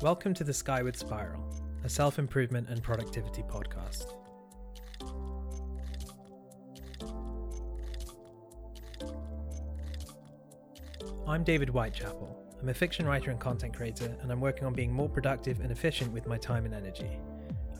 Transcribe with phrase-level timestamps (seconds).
[0.00, 1.42] Welcome to the Skyward Spiral,
[1.82, 4.14] a self improvement and productivity podcast.
[11.26, 12.58] I'm David Whitechapel.
[12.62, 15.72] I'm a fiction writer and content creator, and I'm working on being more productive and
[15.72, 17.18] efficient with my time and energy.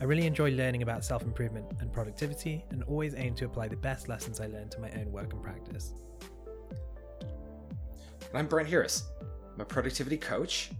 [0.01, 3.77] I really enjoy learning about self improvement and productivity, and always aim to apply the
[3.77, 5.93] best lessons I learn to my own work and practice.
[8.33, 9.03] I'm Brent Huras.
[9.53, 10.71] I'm a productivity coach,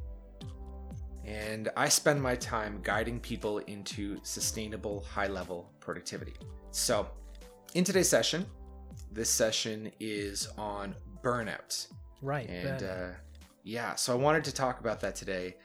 [1.30, 6.34] and I spend my time guiding people into sustainable, high level productivity.
[6.72, 7.08] So,
[7.76, 8.48] in today's session,
[9.12, 11.88] this session is on burnout.
[12.24, 12.50] Right.
[12.50, 13.08] And uh,
[13.64, 15.56] yeah, so I wanted to talk about that today.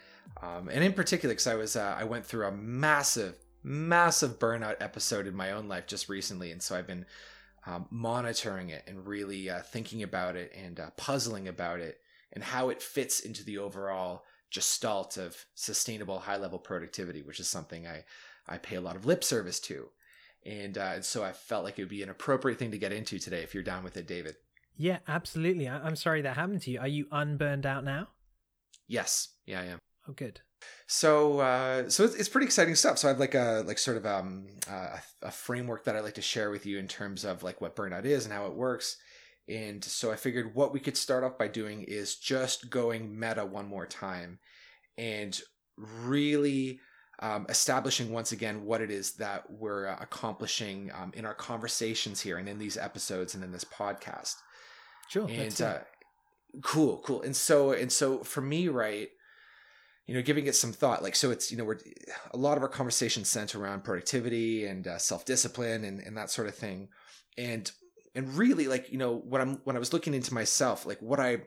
[0.42, 4.76] Um, and in particular, because I was uh, I went through a massive massive burnout
[4.80, 7.06] episode in my own life just recently, and so I've been
[7.66, 12.00] um, monitoring it and really uh, thinking about it and uh, puzzling about it
[12.34, 14.24] and how it fits into the overall
[14.54, 18.04] gestalt of sustainable high level productivity, which is something I
[18.46, 19.88] I pay a lot of lip service to,
[20.44, 22.92] and, uh, and so I felt like it would be an appropriate thing to get
[22.92, 24.36] into today if you're down with it, David.
[24.76, 25.66] Yeah, absolutely.
[25.66, 26.78] I- I'm sorry that happened to you.
[26.78, 28.08] Are you unburned out now?
[28.86, 29.78] Yes, yeah, I am.
[30.06, 30.40] Oh, good.
[30.86, 32.98] So, uh, so it's, it's pretty exciting stuff.
[32.98, 36.14] So I have like a like sort of um, uh, a framework that I like
[36.14, 38.98] to share with you in terms of like what burnout is and how it works.
[39.48, 43.44] And so I figured what we could start off by doing is just going meta
[43.44, 44.38] one more time,
[44.96, 45.38] and
[45.76, 46.80] really
[47.20, 52.20] um, establishing once again what it is that we're uh, accomplishing um, in our conversations
[52.20, 54.36] here and in these episodes and in this podcast.
[55.08, 55.28] Sure.
[55.28, 55.78] And uh,
[56.62, 57.22] cool, cool.
[57.22, 59.10] And so and so for me, right
[60.06, 61.02] you know, giving it some thought.
[61.02, 61.78] Like, so it's, you know, we're
[62.32, 66.30] a lot of our conversations center around productivity and uh, self discipline and, and that
[66.30, 66.88] sort of thing.
[67.38, 67.70] And,
[68.14, 71.20] and really like, you know, when I'm, when I was looking into myself, like what
[71.20, 71.38] I,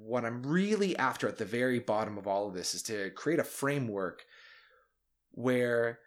[0.00, 3.40] what I'm really after at the very bottom of all of this is to create
[3.40, 4.24] a framework
[5.32, 5.98] where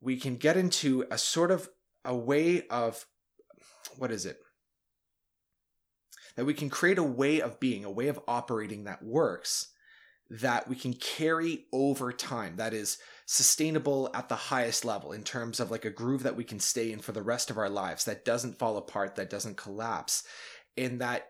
[0.00, 1.68] we can get into a sort of
[2.04, 3.06] a way of,
[3.96, 4.38] what is it?
[6.36, 9.68] That we can create a way of being, a way of operating that works
[10.30, 12.98] that we can carry over time that is
[13.32, 16.90] sustainable at the highest level in terms of like a groove that we can stay
[16.90, 20.24] in for the rest of our lives that doesn't fall apart that doesn't collapse
[20.76, 21.28] and that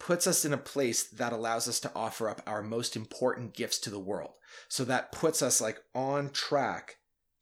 [0.00, 3.78] puts us in a place that allows us to offer up our most important gifts
[3.78, 4.32] to the world.
[4.68, 6.96] So that puts us like on track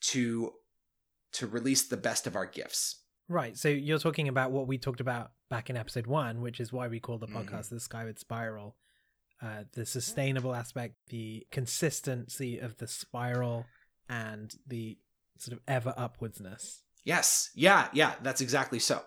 [0.09, 0.53] to
[1.33, 3.01] to release the best of our gifts.
[3.27, 3.57] Right.
[3.57, 6.89] So you're talking about what we talked about back in episode one which is why
[6.89, 7.77] we call the podcast mm-hmm.
[7.77, 8.77] the skyward spiral.
[9.43, 13.67] Uh, the sustainable aspect, the consistency of the spiral,
[14.09, 14.99] and the
[15.39, 16.81] sort of ever upwardsness.
[17.05, 19.03] Yes, yeah, yeah, that's exactly so.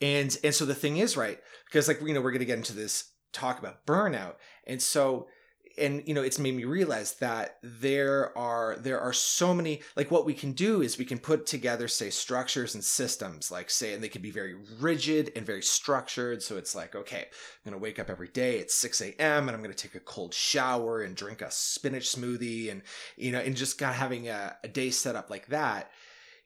[0.00, 1.38] And and so the thing is, right?
[1.66, 4.34] Because like you know, we're going to get into this talk about burnout,
[4.66, 5.28] and so
[5.78, 10.10] and you know it's made me realize that there are there are so many like
[10.10, 13.94] what we can do is we can put together say structures and systems like say
[13.94, 16.42] and they can be very rigid and very structured.
[16.42, 17.26] So it's like okay
[17.64, 20.32] i'm to wake up every day at 6 a.m and i'm to take a cold
[20.32, 22.82] shower and drink a spinach smoothie and
[23.16, 25.90] you know and just kind of having a, a day set up like that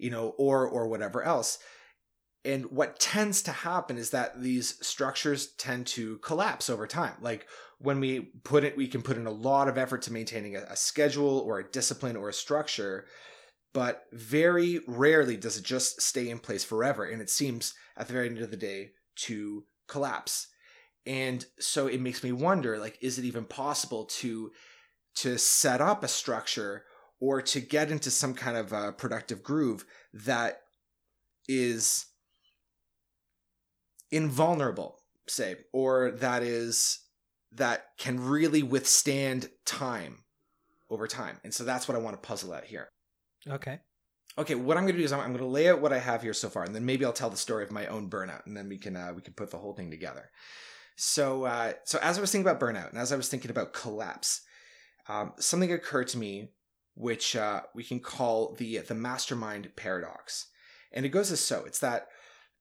[0.00, 1.58] you know or or whatever else.
[2.42, 7.14] And what tends to happen is that these structures tend to collapse over time.
[7.20, 7.46] Like
[7.80, 10.60] when we put it, we can put in a lot of effort to maintaining a,
[10.68, 13.06] a schedule or a discipline or a structure,
[13.72, 17.04] but very rarely does it just stay in place forever.
[17.04, 20.48] And it seems at the very end of the day to collapse.
[21.06, 24.50] And so it makes me wonder, like, is it even possible to
[25.16, 26.84] to set up a structure
[27.19, 30.60] or to get into some kind of a productive groove that
[31.48, 32.06] is
[34.12, 37.00] invulnerable, say, or that is
[37.53, 40.25] that can really withstand time
[40.88, 41.38] over time.
[41.44, 42.88] And so that's what I want to puzzle out here.
[43.49, 43.81] Okay.
[44.38, 45.99] Okay, what I'm going to do is I'm, I'm going to lay out what I
[45.99, 48.47] have here so far, and then maybe I'll tell the story of my own burnout,
[48.47, 50.31] and then we can uh, we can put the whole thing together.
[50.97, 53.73] So, uh, so as I was thinking about burnout, and as I was thinking about
[53.73, 54.43] collapse,
[55.08, 56.53] um, something occurred to me,
[56.94, 60.46] which uh, we can call the the mastermind paradox,
[60.93, 62.06] and it goes as so: it's that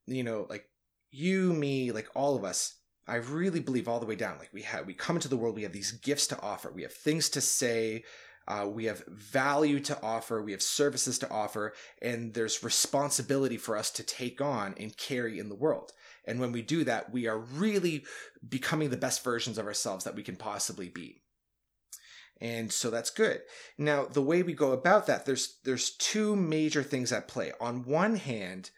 [0.07, 0.65] you know, like
[1.11, 2.78] you, me, like all of us,
[3.09, 4.37] I really believe all the way down.
[4.37, 6.83] Like we have, we come into the world, we have these gifts to offer, we
[6.83, 8.03] have things to say,
[8.47, 13.77] uh, we have value to offer, we have services to offer, and there's responsibility for
[13.77, 15.91] us to take on and carry in the world.
[16.25, 18.05] And when we do that, we are really
[18.47, 21.21] becoming the best versions of ourselves that we can possibly be.
[22.41, 23.41] And so that's good.
[23.77, 27.51] Now, the way we go about that, there's there's two major things at play.
[27.59, 28.69] On one hand,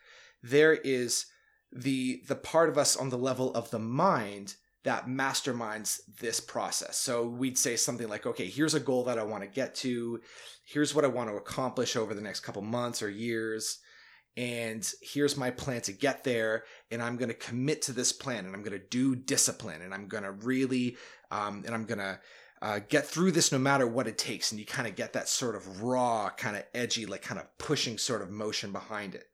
[0.42, 1.28] there is
[1.74, 6.98] the the part of us on the level of the mind that masterminds this process.
[6.98, 10.20] So we'd say something like, okay, here's a goal that I want to get to.
[10.66, 13.78] Here's what I want to accomplish over the next couple months or years.
[14.38, 16.64] And here's my plan to get there.
[16.90, 19.94] And I'm going to commit to this plan and I'm going to do discipline and
[19.94, 20.98] I'm going to really,
[21.30, 22.20] um, and I'm going to,
[22.64, 24.52] uh, get through this no matter what it takes.
[24.52, 27.46] And you kind of get that sort of raw, kind of edgy, like kind of
[27.58, 29.26] pushing sort of motion behind it.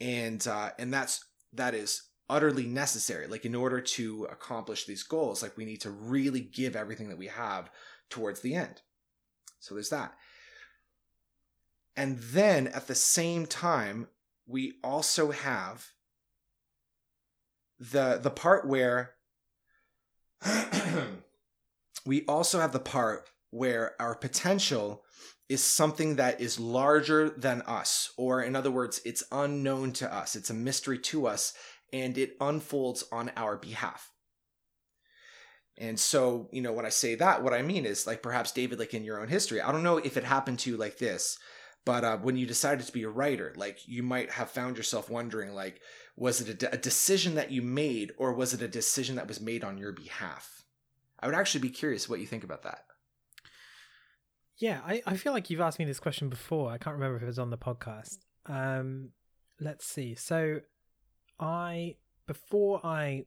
[0.00, 3.26] And, uh, and that's, that is utterly necessary.
[3.26, 7.18] Like in order to accomplish these goals, like we need to really give everything that
[7.18, 7.70] we have
[8.08, 8.82] towards the end.
[9.58, 10.14] So there's that.
[11.96, 14.08] And then at the same time,
[14.46, 15.86] we also have
[17.78, 19.14] the the part where
[22.06, 25.04] we also have the part where our potential
[25.50, 30.34] is something that is larger than us or in other words it's unknown to us
[30.34, 31.52] it's a mystery to us
[31.92, 34.10] and it unfolds on our behalf.
[35.78, 38.78] And so, you know, when I say that, what I mean is like perhaps David,
[38.78, 41.38] like in your own history, I don't know if it happened to you like this,
[41.86, 45.08] but uh, when you decided to be a writer, like you might have found yourself
[45.08, 45.80] wondering, like,
[46.16, 49.40] was it a, a decision that you made or was it a decision that was
[49.40, 50.64] made on your behalf?
[51.18, 52.84] I would actually be curious what you think about that.
[54.60, 56.70] Yeah, I, I feel like you've asked me this question before.
[56.70, 58.18] I can't remember if it was on the podcast.
[58.44, 59.08] Um,
[59.58, 60.14] let's see.
[60.14, 60.60] So
[61.40, 61.96] I
[62.26, 63.24] before I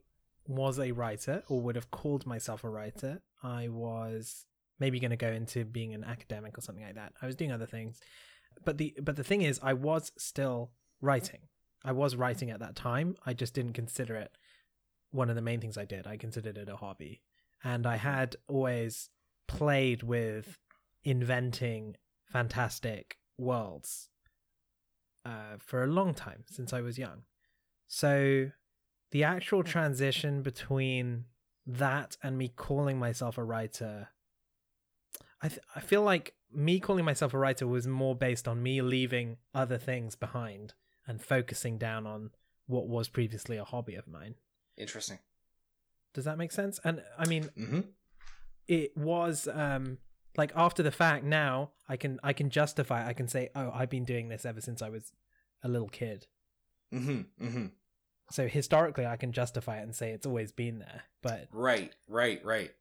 [0.48, 4.46] was a writer or would have called myself a writer, I was
[4.80, 7.14] maybe going to go into being an academic or something like that.
[7.20, 8.00] I was doing other things.
[8.64, 10.70] But the but the thing is I was still
[11.02, 11.42] writing.
[11.84, 13.16] I was writing at that time.
[13.26, 14.38] I just didn't consider it
[15.10, 16.06] one of the main things I did.
[16.06, 17.22] I considered it a hobby.
[17.64, 19.10] And I had always
[19.48, 20.60] played with
[21.04, 21.96] inventing
[22.26, 24.10] fantastic worlds
[25.26, 27.24] uh, for a long time since I was young.
[27.88, 28.52] So
[29.12, 31.26] the actual transition between
[31.66, 34.10] that and me calling myself a writer,
[35.42, 38.82] I th- I feel like me calling myself a writer was more based on me
[38.82, 40.74] leaving other things behind
[41.08, 42.32] and focusing down on
[42.68, 44.36] what was previously a hobby of mine.
[44.78, 45.20] Interesting.
[46.14, 46.80] Does that make sense?
[46.84, 47.82] And I mean, mm-hmm.
[48.68, 49.98] it was um
[50.38, 51.24] like after the fact.
[51.24, 53.08] Now I can I can justify.
[53.08, 55.12] I can say, oh, I've been doing this ever since I was
[55.64, 56.28] a little kid.
[56.94, 57.46] Mm-hmm.
[57.46, 57.66] Mm-hmm.
[58.32, 61.04] So historically, I can justify it and say it's always been there.
[61.22, 62.72] But right, right, right.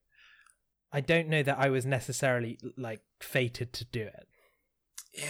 [0.92, 4.28] I don't know that I was necessarily like fated to do it.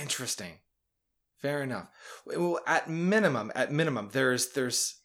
[0.00, 0.58] Interesting.
[1.38, 1.88] Fair enough.
[2.24, 5.01] Well, at minimum, at minimum, there's there's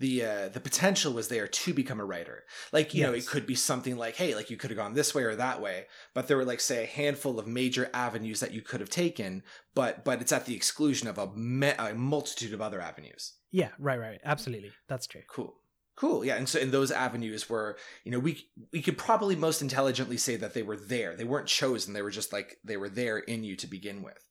[0.00, 2.44] the uh, the potential was there to become a writer.
[2.72, 3.08] Like you yes.
[3.08, 5.36] know, it could be something like, hey, like you could have gone this way or
[5.36, 8.80] that way, but there were like say a handful of major avenues that you could
[8.80, 9.42] have taken,
[9.74, 13.34] but but it's at the exclusion of a, me- a multitude of other avenues.
[13.52, 15.22] Yeah, right, right, absolutely, that's true.
[15.30, 15.54] Cool.
[15.96, 16.24] Cool.
[16.24, 20.16] Yeah, and so in those avenues were, you know, we we could probably most intelligently
[20.16, 21.14] say that they were there.
[21.14, 21.92] They weren't chosen.
[21.92, 24.24] They were just like they were there in you to begin with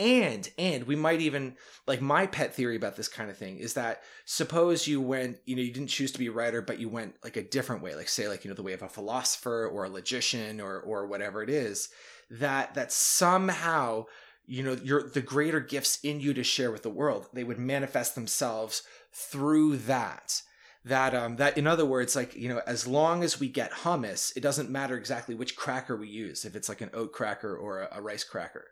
[0.00, 1.54] and and we might even
[1.86, 5.54] like my pet theory about this kind of thing is that suppose you went you
[5.54, 7.94] know you didn't choose to be a writer but you went like a different way
[7.94, 11.06] like say like you know the way of a philosopher or a logician or or
[11.06, 11.90] whatever it is
[12.30, 14.02] that that somehow
[14.46, 17.58] you know your the greater gifts in you to share with the world they would
[17.58, 20.42] manifest themselves through that.
[20.82, 24.34] That um that in other words like you know as long as we get hummus
[24.34, 27.82] it doesn't matter exactly which cracker we use if it's like an oat cracker or
[27.82, 28.64] a, a rice cracker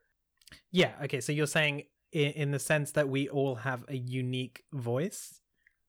[0.70, 0.92] yeah.
[1.04, 1.20] Okay.
[1.20, 5.40] So you're saying in, in the sense that we all have a unique voice,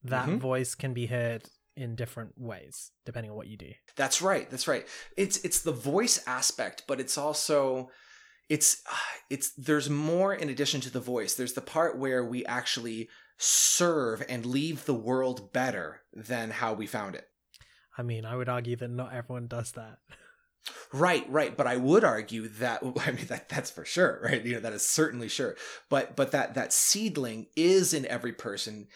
[0.03, 0.38] that mm-hmm.
[0.38, 1.43] voice can be heard
[1.75, 3.71] in different ways depending on what you do.
[3.95, 4.50] That's right.
[4.50, 4.86] That's right.
[5.17, 7.89] It's it's the voice aspect, but it's also
[8.50, 8.81] it's
[9.29, 11.36] it's there's more in addition to the voice.
[11.36, 16.86] There's the part where we actually serve and leave the world better than how we
[16.86, 17.25] found it.
[17.98, 20.00] I mean, I would argue that not everyone does that.
[20.92, 21.56] Right, right.
[21.56, 24.44] But I would argue that I mean that that's for sure, right?
[24.44, 25.56] You know, that is certainly sure.
[25.90, 28.88] But but that that seedling is in every person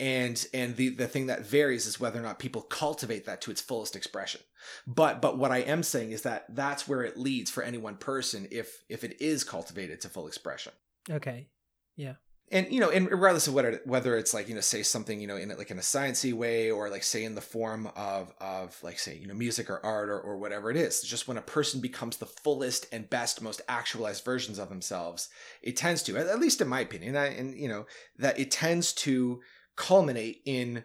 [0.00, 3.50] and and the the thing that varies is whether or not people cultivate that to
[3.50, 4.40] its fullest expression
[4.86, 7.96] but but what i am saying is that that's where it leads for any one
[7.96, 10.72] person if if it is cultivated to full expression
[11.10, 11.48] okay
[11.96, 12.14] yeah
[12.50, 15.26] and you know, and regardless of whether whether it's like you know, say something you
[15.26, 18.78] know in like in a sciencey way, or like say in the form of of
[18.82, 21.42] like say you know music or art or, or whatever it is, just when a
[21.42, 25.28] person becomes the fullest and best, most actualized versions of themselves,
[25.62, 27.86] it tends to, at least in my opinion, I, and you know
[28.18, 29.40] that it tends to
[29.76, 30.84] culminate in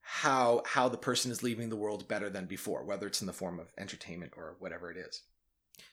[0.00, 3.32] how how the person is leaving the world better than before, whether it's in the
[3.32, 5.22] form of entertainment or whatever it is.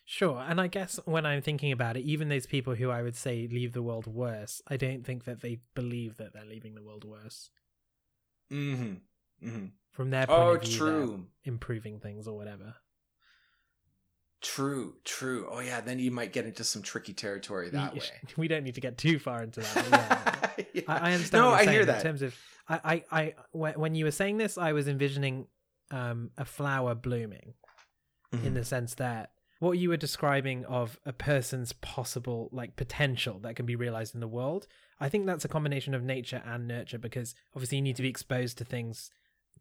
[0.06, 3.16] Sure, and I guess when I'm thinking about it, even those people who I would
[3.16, 6.82] say leave the world worse, I don't think that they believe that they're leaving the
[6.84, 7.50] world worse.
[8.52, 9.48] Mm-hmm.
[9.48, 9.72] Mhm.
[9.92, 11.28] From their point Oh, of view, true.
[11.44, 12.76] improving things or whatever.
[14.42, 15.48] True, true.
[15.50, 18.06] Oh yeah, then you might get into some tricky territory that We- way.
[18.38, 19.88] We don't need to get too far into that.
[20.58, 20.66] yeah.
[20.74, 20.82] Yeah.
[20.88, 21.44] I, I understand.
[21.44, 21.98] No, I hear that.
[21.98, 22.36] In terms of,
[22.68, 22.80] I,
[23.12, 25.48] I, I, when when you were saying this, I was envisioning
[25.92, 27.54] um, a flower blooming
[28.34, 28.48] Mm-hmm.
[28.48, 29.30] in the sense that
[29.64, 34.22] what you were describing of a person's possible like potential that can be realized in
[34.22, 34.68] the world.
[35.00, 38.10] I think that's a combination of nature and nurture because obviously you need to be
[38.10, 39.10] exposed to things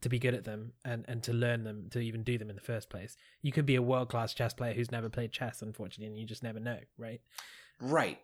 [0.00, 2.56] to be good at them and, and to learn them to even do them in
[2.56, 3.16] the first place.
[3.40, 6.26] You could be a world class chess player who's never played chess, unfortunately, and you
[6.26, 7.20] just never know, right?
[7.80, 8.18] right.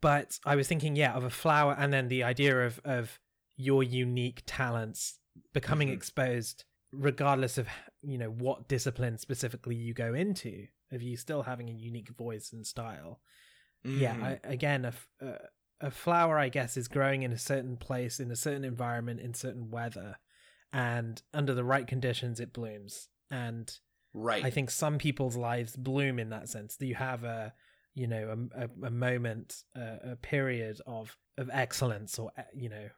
[0.00, 3.18] but I was thinking, yeah, of a flower, and then the idea of of
[3.56, 5.18] your unique talents
[5.52, 5.94] becoming Mhm.
[5.94, 7.68] exposed, regardless of
[8.02, 12.52] you know what discipline specifically you go into, of you still having a unique voice
[12.52, 13.20] and style.
[13.84, 14.22] Yeah, Mhm.
[14.22, 15.38] I, again, a a
[15.80, 19.34] a flower, I guess, is growing in a certain place, in a certain environment, in
[19.34, 20.16] certain weather,
[20.72, 23.08] and under the right conditions, it blooms.
[23.30, 23.70] And
[24.14, 24.44] right.
[24.44, 26.76] I think some people's lives bloom in that sense.
[26.76, 27.52] That you have a,
[27.94, 32.88] you know, a, a, a moment, a, a period of of excellence, or you know,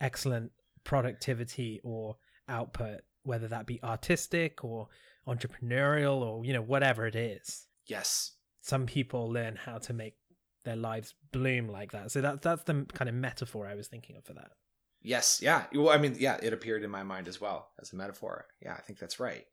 [0.00, 0.52] excellent
[0.84, 2.16] productivity or
[2.48, 4.88] output, whether that be artistic or
[5.30, 7.66] entrepreneurial or you know whatever it is.
[7.86, 8.32] yes.
[8.62, 10.16] Some people learn how to make
[10.64, 12.10] their lives bloom like that.
[12.10, 14.50] So that that's the kind of metaphor I was thinking of for that.
[15.02, 15.40] Yes.
[15.42, 15.64] Yeah.
[15.74, 18.44] Well, I mean, yeah, it appeared in my mind as well as a metaphor.
[18.60, 19.46] Yeah, I think that's right.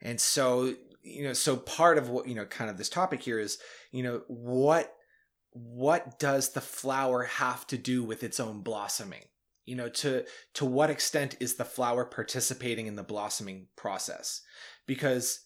[0.00, 3.40] And so, you know, so part of what, you know, kind of this topic here
[3.40, 3.58] is,
[3.90, 4.94] you know, what
[5.52, 9.24] what does the flower have to do with its own blossoming?
[9.70, 10.24] You know, to
[10.54, 14.40] to what extent is the flower participating in the blossoming process?
[14.84, 15.44] Because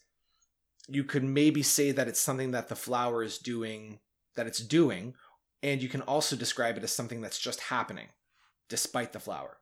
[0.88, 3.98] you could maybe say that it's something that the flower is doing
[4.34, 5.12] that it's doing,
[5.62, 8.08] and you can also describe it as something that's just happening
[8.70, 9.58] despite the flower.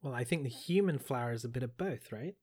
[0.00, 2.36] Well, I think the human flower is a bit of both, right?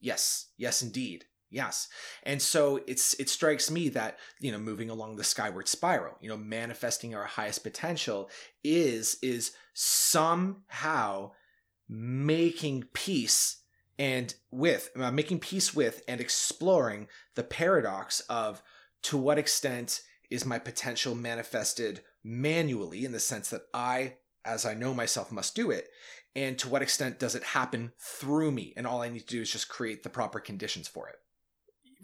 [0.00, 1.26] Yes, yes, indeed.
[1.50, 1.88] Yes.
[2.22, 6.28] And so it's it strikes me that, you know, moving along the skyward spiral, you
[6.28, 8.30] know, manifesting our highest potential
[8.62, 11.32] is is somehow
[11.88, 13.62] making peace
[13.98, 18.62] and with uh, making peace with and exploring the paradox of
[19.02, 24.74] to what extent is my potential manifested manually in the sense that I as I
[24.74, 25.88] know myself must do it
[26.34, 29.42] and to what extent does it happen through me and all i need to do
[29.42, 31.16] is just create the proper conditions for it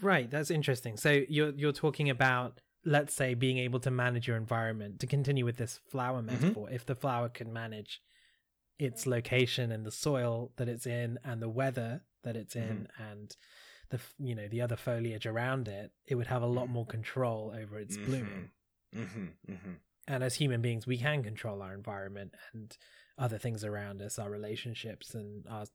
[0.02, 0.96] Right, that's interesting.
[0.96, 5.44] So you're you're talking about let's say being able to manage your environment to continue
[5.44, 6.70] with this flower metaphor.
[6.70, 8.00] If the flower can manage
[8.78, 13.34] its location and the soil that it's in and the weather that it's in and
[13.90, 16.70] the you know the other foliage around it, it would have a lot Mhm.
[16.72, 18.50] more control over its blooming.
[18.94, 19.72] mm-hmm, mm-hmm.
[20.08, 22.76] And as human beings, we can control our environment and
[23.18, 25.66] other things around us, our relationships and our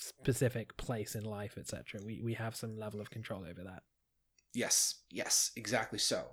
[0.00, 2.00] specific place in life, etc.
[2.04, 3.82] We we have some level of control over that.
[4.54, 6.24] yes yes exactly so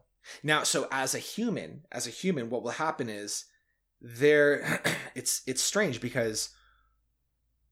[0.43, 3.45] now so as a human as a human what will happen is
[4.01, 4.81] there
[5.15, 6.49] it's it's strange because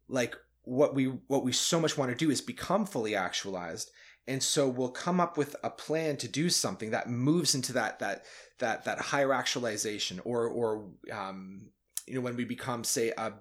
[0.07, 3.89] like what we what we so much want to do is become fully actualized
[4.27, 7.99] and so we'll come up with a plan to do something that moves into that
[7.99, 8.25] that
[8.59, 11.69] that that higher actualization or or um
[12.07, 13.33] you know when we become say a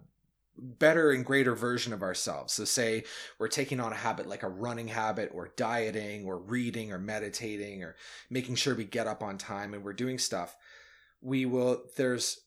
[0.56, 2.52] better and greater version of ourselves.
[2.52, 3.04] So say
[3.38, 7.82] we're taking on a habit like a running habit or dieting or reading or meditating
[7.82, 7.96] or
[8.30, 10.56] making sure we get up on time and we're doing stuff
[11.24, 12.38] we will there's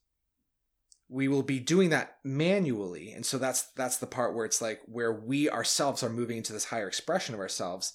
[1.10, 3.12] we will be doing that manually.
[3.14, 6.54] And so that's that's the part where it's like where we ourselves are moving into
[6.54, 7.94] this higher expression of ourselves.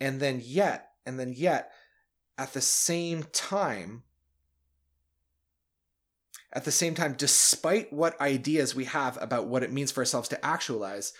[0.00, 1.72] And then yet and then yet
[2.36, 4.02] at the same time
[6.58, 10.28] at the same time despite what ideas we have about what it means for ourselves
[10.28, 11.12] to actualize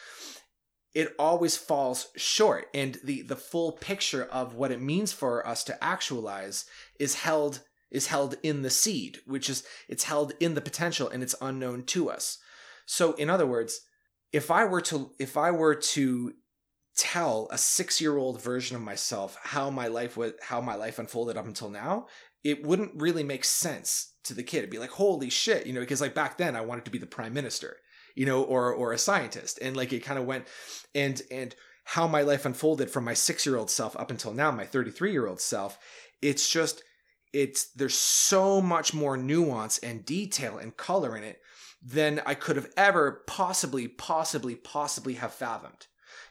[0.94, 2.66] it always falls short.
[2.74, 6.64] And the the full picture of what it means for us to actualize
[6.98, 11.22] is held is held in the seed which is it's held in the potential and
[11.22, 12.38] it's unknown to us.
[12.86, 13.80] So in other words
[14.32, 16.34] if i were to if i were to
[16.96, 21.46] tell a 6-year-old version of myself how my life would how my life unfolded up
[21.46, 22.08] until now
[22.48, 24.58] it wouldn't really make sense to the kid.
[24.58, 26.98] It'd be like holy shit you know because like back then i wanted to be
[26.98, 27.76] the prime minister
[28.14, 29.58] you know or or a scientist.
[29.62, 30.46] And like it kind of went
[30.94, 35.40] and and how my life unfolded from my 6-year-old self up until now my 33-year-old
[35.40, 35.78] self
[36.20, 36.82] it's just
[37.32, 41.40] it's there's so much more nuance and detail and color in it
[41.82, 45.86] than I could have ever possibly possibly possibly have fathomed.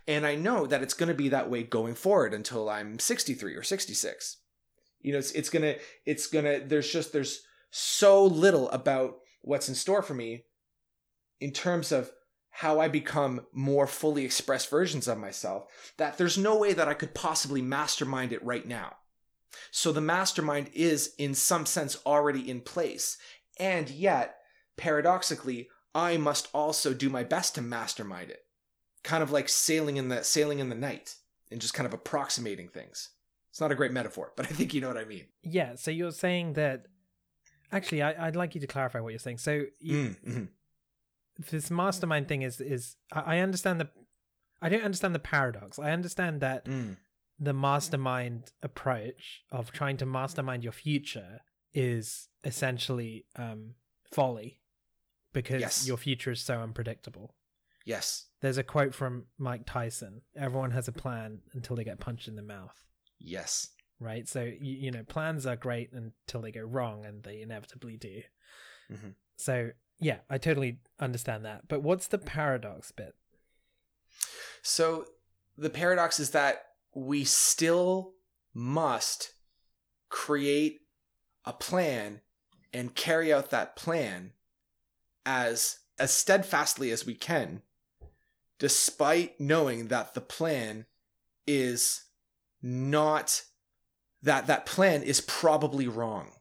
[0.07, 3.55] And I know that it's going to be that way going forward until I'm 63
[3.55, 4.37] or 66
[5.07, 9.75] you know it's it's to it's to there's just there's so little about what's in
[9.75, 10.43] store for me
[11.39, 12.11] in terms of
[12.49, 16.93] how I become more fully expressed versions of myself, that there's no way that I
[16.93, 18.95] could possibly mastermind it right now.
[19.71, 23.17] So the mastermind is, in some sense, already in place.
[23.59, 24.37] And yet,
[24.75, 28.41] paradoxically, I must also do my best to mastermind it.
[29.03, 31.15] Kind of like sailing in the sailing in the night
[31.51, 33.09] and just kind of approximating things.
[33.57, 35.25] It's not a great metaphor, but I think you know what I mean.
[35.41, 36.85] Yeah, so you're saying that
[37.71, 39.39] actually I, would like you to clarify what you're saying.
[39.39, 40.47] So you, Mm, mhm.
[41.51, 43.89] this mastermind thing is is I I understand the
[44.61, 45.79] I don't understand the paradox.
[45.79, 46.97] I understand that Mm.
[47.39, 51.41] the mastermind approach of trying to mastermind your future
[51.73, 53.73] is essentially um,
[54.13, 54.61] folly
[55.33, 55.87] because Yes.
[55.87, 57.33] your future is so unpredictable.
[57.85, 58.27] Yes.
[58.41, 62.35] There's a quote from Mike Tyson everyone has a plan until they get punched in
[62.35, 62.83] the mouth,
[63.19, 63.69] Yes.
[63.99, 64.27] right?
[64.27, 68.21] So, you, you know, plans are great until they go wrong, and they inevitably do.
[68.91, 69.15] Mhm.
[69.37, 71.67] So, yeah, I totally understand that.
[71.67, 73.15] But what's the paradox bit?
[74.61, 75.05] So
[75.57, 78.13] the paradox is that we still
[78.53, 79.31] must
[80.09, 80.81] create
[81.45, 82.21] a plan
[82.73, 84.33] and carry out that plan
[85.25, 87.61] as as steadfastly as we can
[88.59, 90.85] despite knowing that the plan
[91.45, 92.03] is
[92.61, 93.43] not
[94.21, 96.31] that that plan is probably wrong.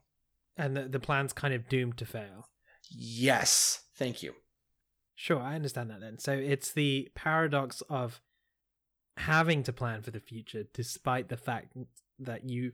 [0.55, 2.49] And the, the plan's kind of doomed to fail.
[2.89, 3.81] Yes.
[3.95, 4.33] Thank you.
[5.15, 6.19] Sure, I understand that then.
[6.19, 8.21] So it's the paradox of
[9.17, 11.73] having to plan for the future despite the fact
[12.19, 12.73] that you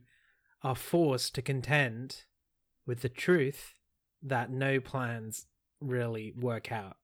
[0.62, 2.24] are forced to contend
[2.86, 3.74] with the truth
[4.22, 5.46] that no plans
[5.80, 6.96] really work out.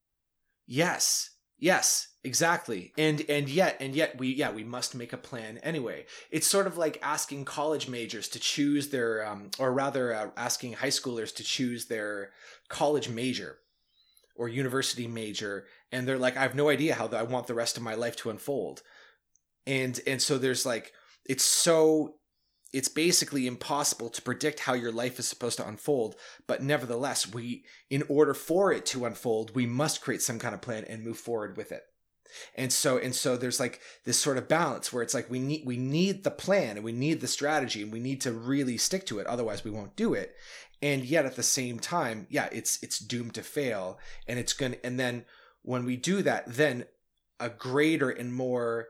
[0.66, 1.30] Yes.
[1.60, 2.92] Yes, exactly.
[2.96, 6.06] And and yet and yet we yeah, we must make a plan anyway.
[6.30, 10.72] It's sort of like asking college majors to choose their um or rather uh, asking
[10.74, 12.30] high schoolers to choose their
[12.68, 13.58] college major
[14.36, 17.76] or university major and they're like I have no idea how I want the rest
[17.76, 18.82] of my life to unfold.
[19.66, 20.92] And and so there's like
[21.26, 22.16] it's so
[22.72, 26.14] it's basically impossible to predict how your life is supposed to unfold
[26.46, 30.60] but nevertheless we in order for it to unfold we must create some kind of
[30.60, 31.84] plan and move forward with it.
[32.54, 35.64] And so and so there's like this sort of balance where it's like we need
[35.66, 39.04] we need the plan and we need the strategy and we need to really stick
[39.06, 40.34] to it otherwise we won't do it.
[40.82, 44.72] And yet at the same time yeah it's it's doomed to fail and it's going
[44.72, 45.24] to and then
[45.62, 46.84] when we do that then
[47.40, 48.88] a greater and more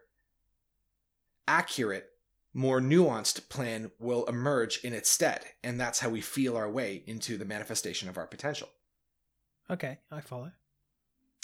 [1.49, 2.11] accurate
[2.53, 7.03] more nuanced plan will emerge in its stead and that's how we feel our way
[7.07, 8.69] into the manifestation of our potential.
[9.69, 10.51] Okay, I follow.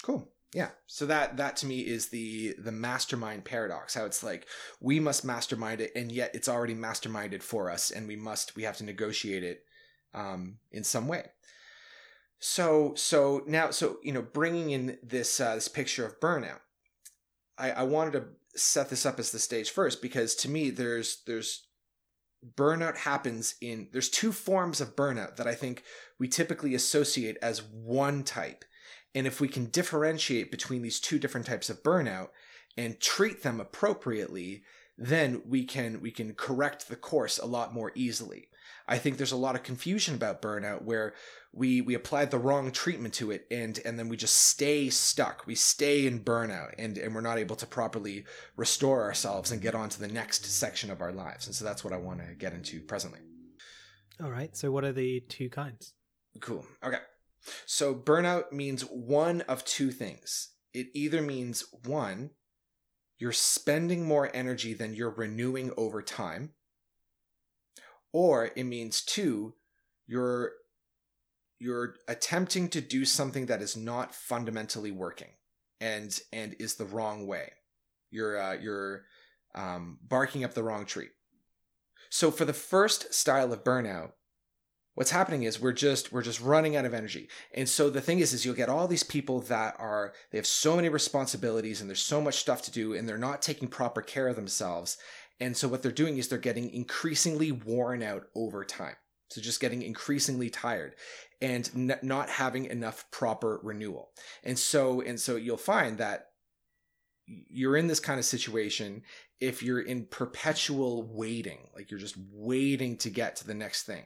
[0.03, 0.29] cool.
[0.53, 0.69] Yeah.
[0.85, 4.47] So that that to me is the the mastermind paradox how it's like
[4.79, 8.63] we must mastermind it and yet it's already masterminded for us and we must we
[8.63, 9.63] have to negotiate it
[10.13, 11.25] um in some way.
[12.39, 16.59] So so now so you know bringing in this uh, this picture of burnout
[17.57, 18.25] i i wanted to
[18.57, 21.67] set this up as the stage first because to me there's there's
[22.55, 25.83] burnout happens in there's two forms of burnout that i think
[26.19, 28.65] we typically associate as one type.
[29.15, 32.29] And if we can differentiate between these two different types of burnout
[32.75, 34.63] and treat them appropriately
[34.99, 38.47] then we can we can correct the course a lot more easily
[38.87, 41.13] i think there's a lot of confusion about burnout where
[41.53, 45.45] we we applied the wrong treatment to it and and then we just stay stuck
[45.47, 49.75] we stay in burnout and and we're not able to properly restore ourselves and get
[49.75, 52.33] on to the next section of our lives and so that's what i want to
[52.35, 53.19] get into presently
[54.23, 55.93] All right, so what are the two kinds?
[56.41, 56.65] Cool.
[56.83, 56.97] Okay.
[57.65, 60.53] So burnout means one of two things.
[60.73, 62.31] It either means one,
[63.19, 66.53] you're spending more energy than you're renewing over time,
[68.13, 69.53] or it means two,
[70.07, 70.53] you're
[71.59, 75.31] you're attempting to do something that is not fundamentally working
[75.81, 77.51] and and is the wrong way.
[78.11, 79.03] You're uh, you're
[79.55, 81.09] um, barking up the wrong tree.
[82.09, 84.11] So for the first style of burnout,
[84.97, 88.17] what's happening is we're just we're just running out of energy and so the thing
[88.17, 91.87] is is you'll get all these people that are they have so many responsibilities and
[91.87, 94.97] there's so much stuff to do and they're not taking proper care of themselves
[95.39, 98.95] and so what they're doing is they're getting increasingly worn out over time
[99.29, 100.95] so just getting increasingly tired
[101.41, 104.09] and n- not having enough proper renewal
[104.43, 106.27] and so and so you'll find that
[107.27, 109.03] you're in this kind of situation
[109.41, 114.03] if you're in perpetual waiting like you're just waiting to get to the next thing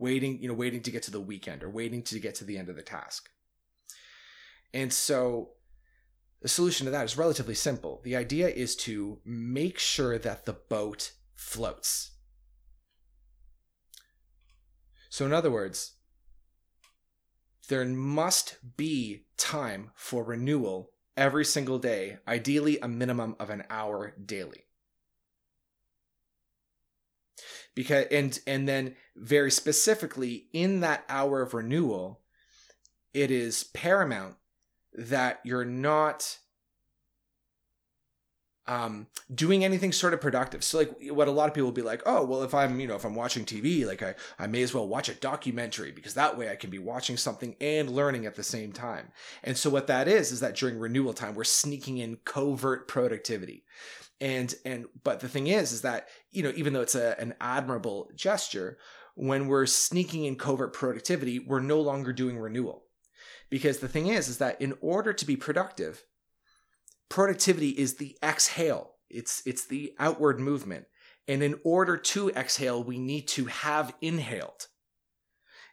[0.00, 2.58] waiting, you know, waiting to get to the weekend or waiting to get to the
[2.58, 3.28] end of the task.
[4.72, 5.50] And so
[6.40, 8.00] the solution to that is relatively simple.
[8.02, 12.12] The idea is to make sure that the boat floats.
[15.10, 15.96] So, in other words,
[17.68, 24.14] there must be time for renewal every single day, ideally a minimum of an hour
[24.24, 24.64] daily.
[27.74, 32.22] Because and and then very specifically in that hour of renewal,
[33.12, 34.36] it is paramount
[34.94, 36.38] that you're not
[38.70, 40.62] um, doing anything sort of productive.
[40.62, 42.86] So like what a lot of people will be like, oh, well, if I'm, you
[42.86, 46.14] know, if I'm watching TV, like I, I may as well watch a documentary because
[46.14, 49.08] that way I can be watching something and learning at the same time.
[49.42, 53.64] And so what that is, is that during renewal time, we're sneaking in covert productivity.
[54.20, 57.34] And, and, but the thing is, is that, you know, even though it's a, an
[57.40, 58.78] admirable gesture,
[59.16, 62.84] when we're sneaking in covert productivity, we're no longer doing renewal.
[63.50, 66.04] Because the thing is, is that in order to be productive,
[67.08, 68.92] productivity is the exhale.
[69.08, 70.86] It's it's the outward movement.
[71.28, 74.66] And in order to exhale, we need to have inhaled.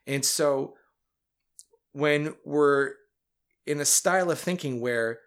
[0.05, 0.75] And so
[1.93, 2.93] when we're
[3.65, 5.19] in a style of thinking where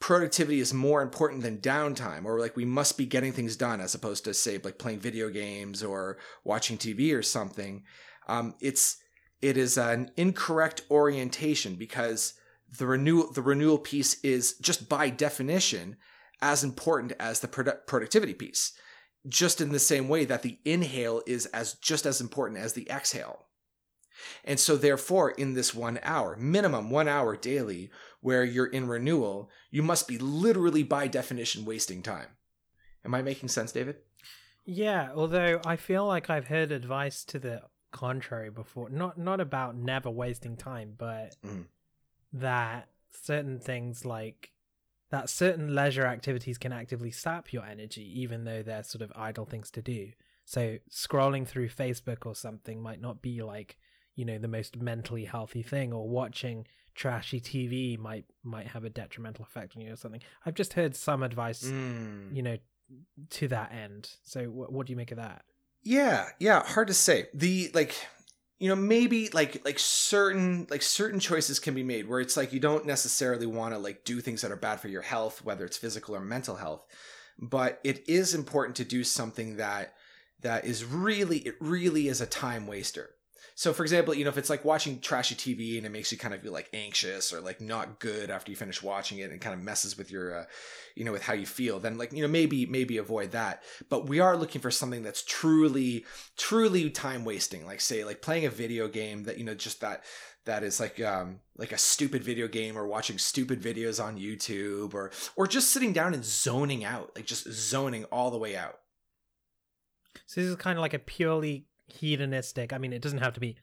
[0.00, 3.94] productivity is more important than downtime or like we must be getting things done as
[3.94, 7.82] opposed to say like playing video games or watching tv or something
[8.28, 8.96] um, it's
[9.42, 12.34] it is an incorrect orientation because
[12.78, 15.96] the renewal the renewal piece is just by definition
[16.42, 18.72] as important as the produ- productivity piece
[19.28, 22.88] just in the same way that the inhale is as just as important as the
[22.88, 23.46] exhale.
[24.44, 29.50] And so therefore in this 1 hour minimum 1 hour daily where you're in renewal
[29.70, 32.28] you must be literally by definition wasting time.
[33.04, 33.96] Am i making sense david?
[34.64, 39.76] Yeah although i feel like i've heard advice to the contrary before not not about
[39.76, 41.64] never wasting time but mm.
[42.32, 44.52] that certain things like
[45.10, 49.44] that certain leisure activities can actively sap your energy even though they're sort of idle
[49.44, 50.10] things to do.
[50.44, 53.76] So scrolling through facebook or something might not be like
[54.16, 58.90] you know the most mentally healthy thing or watching trashy tv might might have a
[58.90, 60.22] detrimental effect on you or something.
[60.46, 62.34] I've just heard some advice mm.
[62.34, 62.56] you know
[63.30, 64.10] to that end.
[64.22, 65.44] So what, what do you make of that
[65.82, 67.28] yeah yeah hard to say.
[67.34, 67.94] The like
[68.60, 72.52] you know maybe like like certain like certain choices can be made where it's like
[72.52, 75.64] you don't necessarily want to like do things that are bad for your health whether
[75.64, 76.84] it's physical or mental health
[77.38, 79.94] but it is important to do something that
[80.42, 83.10] that is really it really is a time waster
[83.60, 86.16] so for example you know if it's like watching trashy tv and it makes you
[86.16, 89.40] kind of feel like anxious or like not good after you finish watching it and
[89.40, 90.44] kind of messes with your uh,
[90.96, 93.62] you know with how you feel then like you know maybe maybe avoid that.
[93.88, 96.04] But we are looking for something that's truly
[96.36, 97.66] truly time wasting.
[97.66, 100.04] Like say like playing a video game that you know just that
[100.46, 104.94] that is like um like a stupid video game or watching stupid videos on YouTube
[104.94, 108.78] or or just sitting down and zoning out like just zoning all the way out.
[110.26, 112.72] So this is kind of like a purely hedonistic.
[112.72, 113.56] I mean, it doesn't have to be,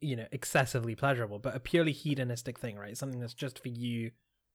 [0.00, 2.96] you know, excessively pleasurable, but a purely hedonistic thing, right?
[2.96, 4.10] Something that's just for you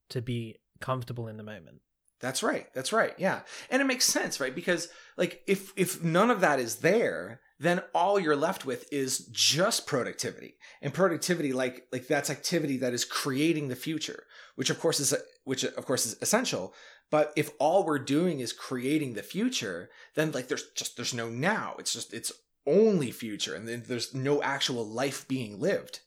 [0.10, 1.82] to be comfortable in the moment.
[2.20, 2.68] That's right.
[2.74, 3.14] That's right.
[3.18, 3.42] Yeah.
[3.70, 4.56] And it makes sense, right?
[4.56, 9.20] Because like if if none of that is there, then all you're left with is
[9.32, 10.56] just productivity.
[10.82, 14.24] And productivity like like that's activity that is creating the future,
[14.56, 16.74] which of course is which of course is essential,
[17.10, 21.30] but if all we're doing is creating the future, then like there's just there's no
[21.30, 21.76] now.
[21.80, 22.32] It's just it's
[22.68, 26.02] only future and then there's no actual life being lived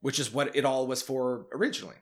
[0.00, 1.96] which is what it all was for originally.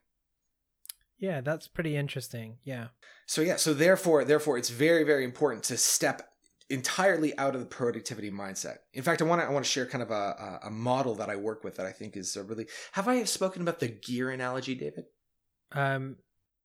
[1.19, 2.59] Yeah that's pretty interesting.
[2.65, 2.89] Yeah.
[3.27, 6.23] So yeah so therefore therefore it's very very important to step
[6.71, 8.79] entirely out of the productivity mindset.
[8.93, 11.31] In fact i want to i want to share kind of a, a model that
[11.31, 14.75] i work with that i think is really have i spoken about the gear analogy
[14.75, 15.05] david?
[15.73, 16.17] Um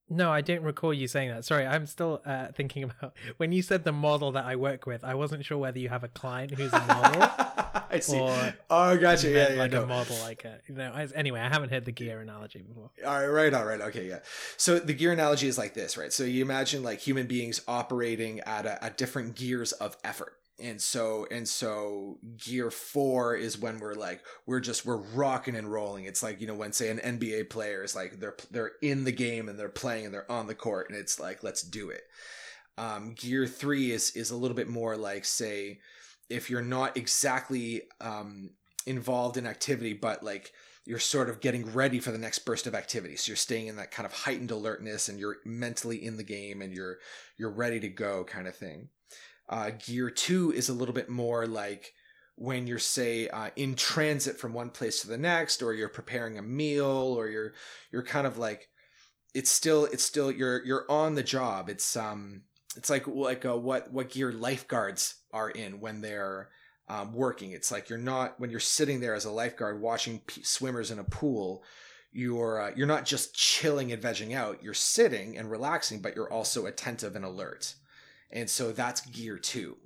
[0.10, 1.46] no, I don't recall you saying that.
[1.46, 5.04] Sorry, I'm still uh, thinking about when you said the model that I work with.
[5.04, 7.22] I wasn't sure whether you have a client who's a model.
[7.90, 8.20] I see.
[8.70, 9.30] oh, gotcha.
[9.30, 9.84] Yeah, yeah, like no.
[9.84, 10.92] a model, like a you know.
[10.94, 12.90] I, anyway, I haven't heard the gear analogy before.
[13.06, 14.20] All right, right, all right, okay, yeah.
[14.58, 16.12] So the gear analogy is like this, right?
[16.12, 20.82] So you imagine like human beings operating at a, at different gears of effort and
[20.82, 26.06] so and so gear four is when we're like we're just we're rocking and rolling.
[26.06, 29.12] It's like you know when say an nba player is like they're they're in the
[29.12, 32.04] game and they're playing and they're on the court and it's like let's do it.
[32.78, 35.80] Um, gear three is is a little bit more like say
[36.30, 38.52] if you're not exactly um,
[38.86, 40.54] involved in activity but like
[40.86, 43.16] you're sort of getting ready for the next burst of activity.
[43.16, 46.62] So you're staying in that kind of heightened alertness and you're mentally in the game
[46.62, 47.00] and you're
[47.38, 48.90] you're ready to go kind of thing
[49.50, 51.94] uh, gear two is a little bit more like
[52.36, 56.38] when you're say uh, in transit from one place to the next, or you're preparing
[56.38, 57.54] a meal, or you're
[57.92, 58.70] you're kind of like
[59.34, 61.70] it's still it's still you're you're on the job.
[61.70, 62.42] It's um
[62.76, 66.50] it's like like uh, what what gear lifeguards are in when they're
[66.88, 67.52] um, working.
[67.52, 71.00] It's like you're not when you're sitting there as a lifeguard watching p- swimmers in
[71.00, 71.64] a pool.
[72.14, 76.32] you're uh, you're not just chilling and vegging out you're sitting and relaxing but you're
[76.32, 77.76] also attentive and alert
[78.32, 79.78] and so that's gear 2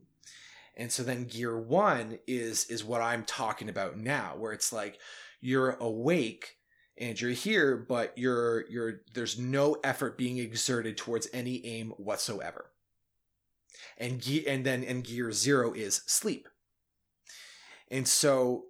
[0.77, 4.99] and so then gear 1 is is what I'm talking about now where it's like
[5.41, 6.57] you're awake
[6.97, 12.71] and you're here but you're you're there's no effort being exerted towards any aim whatsoever.
[13.97, 16.47] And ge- and then and gear 0 is sleep.
[17.89, 18.65] And so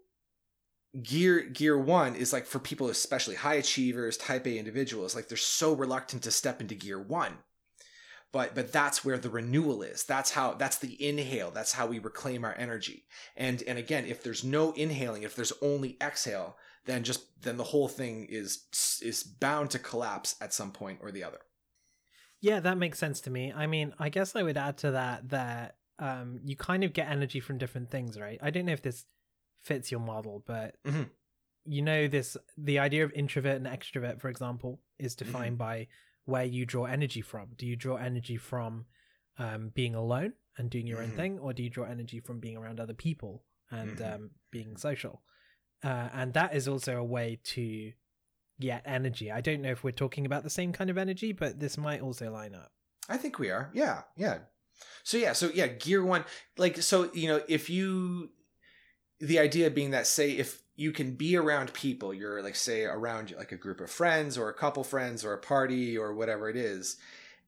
[1.02, 5.38] gear gear one is like for people especially high achievers type a individuals like they're
[5.38, 7.34] so reluctant to step into gear one
[8.32, 10.04] but but that's where the renewal is.
[10.04, 11.52] That's how that's the inhale.
[11.52, 13.06] That's how we reclaim our energy.
[13.36, 17.64] And and again if there's no inhaling if there's only exhale then just then the
[17.64, 18.66] whole thing is
[19.02, 21.40] is bound to collapse at some point or the other.
[22.42, 23.54] Yeah that makes sense to me.
[23.54, 27.10] I mean i guess i would add to that that um you kind of get
[27.10, 28.40] energy from different things right?
[28.42, 29.06] I don't know if this
[29.62, 31.04] fits your model but mm-hmm.
[31.66, 35.70] you know this the idea of introvert and extrovert for example is defined mm-hmm.
[35.70, 35.88] by
[36.28, 37.48] where you draw energy from.
[37.58, 38.86] Do you draw energy from
[39.40, 41.12] um, being alone and doing your mm-hmm.
[41.12, 44.14] own thing or do you draw energy from being around other people and Mm-hmm.
[44.14, 45.22] um, being social?
[45.82, 47.94] Uh, and that is also a way to
[48.60, 49.32] get energy.
[49.32, 52.02] I don't know if we're talking about the same kind of energy but this might
[52.02, 52.74] also line up.
[53.08, 53.70] I think we are.
[53.74, 54.40] Yeah yeah.
[55.06, 56.26] So yeah so yeah gear one
[56.58, 58.32] like so you know if you
[59.22, 62.14] the idea being that say if you can be around people.
[62.14, 65.38] You're like say around like a group of friends or a couple friends or a
[65.38, 66.96] party or whatever it is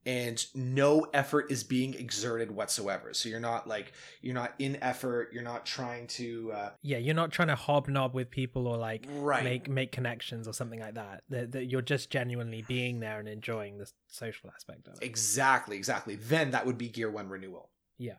[0.06, 3.12] and no effort is being exerted whatsoever.
[3.12, 5.30] So you're not like you're not in effort.
[5.32, 9.06] You're not trying to uh yeah you're not trying to hobnob with people or like
[9.16, 9.44] right.
[9.44, 11.22] make make connections or something like that.
[11.28, 15.02] That, that you're just genuinely being there and enjoying the social aspect of it.
[15.02, 16.16] Exactly exactly.
[16.16, 17.70] Then that would be gear one renewal.
[17.98, 18.14] Yeah.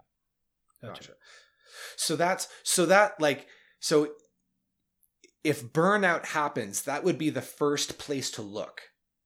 [0.82, 1.02] Gotcha.
[1.02, 1.14] gotcha.
[1.96, 3.48] So that's so that like
[3.80, 4.10] so
[5.44, 8.82] if burnout happens, that would be the first place to look.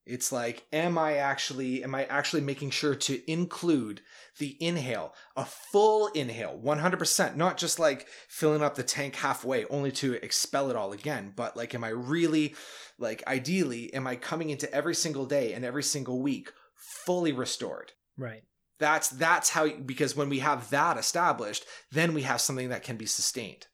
[0.06, 4.02] It's like am I actually am I actually making sure to include
[4.38, 9.92] the inhale, a full inhale, 100%, not just like filling up the tank halfway only
[9.94, 12.56] to expel it all again, but like am I really
[13.00, 17.94] like ideally am I coming into every single day and every single week fully restored?
[18.16, 18.44] Right
[18.78, 22.98] that's that's how because when we have that established then we have something that can
[22.98, 23.68] be sustained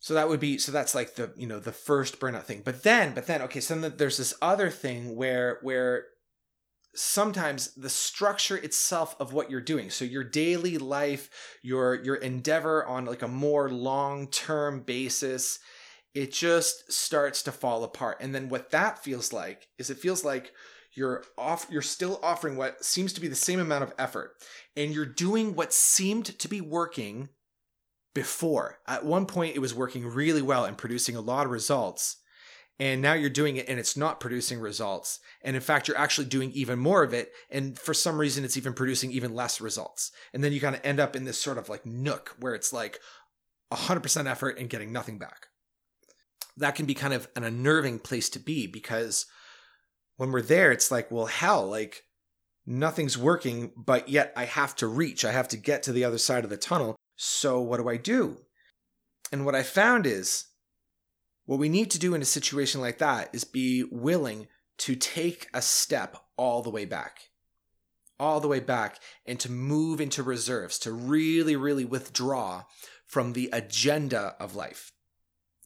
[0.00, 2.62] so that would be so that's like the you know the first burnout thing.
[2.64, 6.06] But then but then okay so then there's this other thing where where
[6.92, 11.30] sometimes the structure itself of what you're doing so your daily life
[11.62, 15.60] your your endeavor on like a more long term basis
[16.14, 18.18] it just starts to fall apart.
[18.20, 20.52] And then what that feels like is it feels like
[20.92, 24.32] you're off you're still offering what seems to be the same amount of effort
[24.76, 27.28] and you're doing what seemed to be working
[28.14, 28.78] before.
[28.86, 32.16] At one point it was working really well and producing a lot of results
[32.80, 36.24] and now you're doing it and it's not producing results and in fact you're actually
[36.24, 40.10] doing even more of it and for some reason it's even producing even less results.
[40.32, 42.72] And then you kind of end up in this sort of like nook where it's
[42.72, 42.98] like
[43.70, 45.46] 100% effort and getting nothing back.
[46.56, 49.26] That can be kind of an unnerving place to be because
[50.16, 52.02] when we're there, it's like, well, hell, like
[52.66, 56.18] nothing's working, but yet I have to reach, I have to get to the other
[56.18, 56.96] side of the tunnel.
[57.22, 58.38] So what do I do?
[59.30, 60.46] And what I found is
[61.44, 65.46] what we need to do in a situation like that is be willing to take
[65.52, 67.28] a step all the way back.
[68.18, 72.62] All the way back and to move into reserves, to really, really withdraw
[73.04, 74.92] from the agenda of life.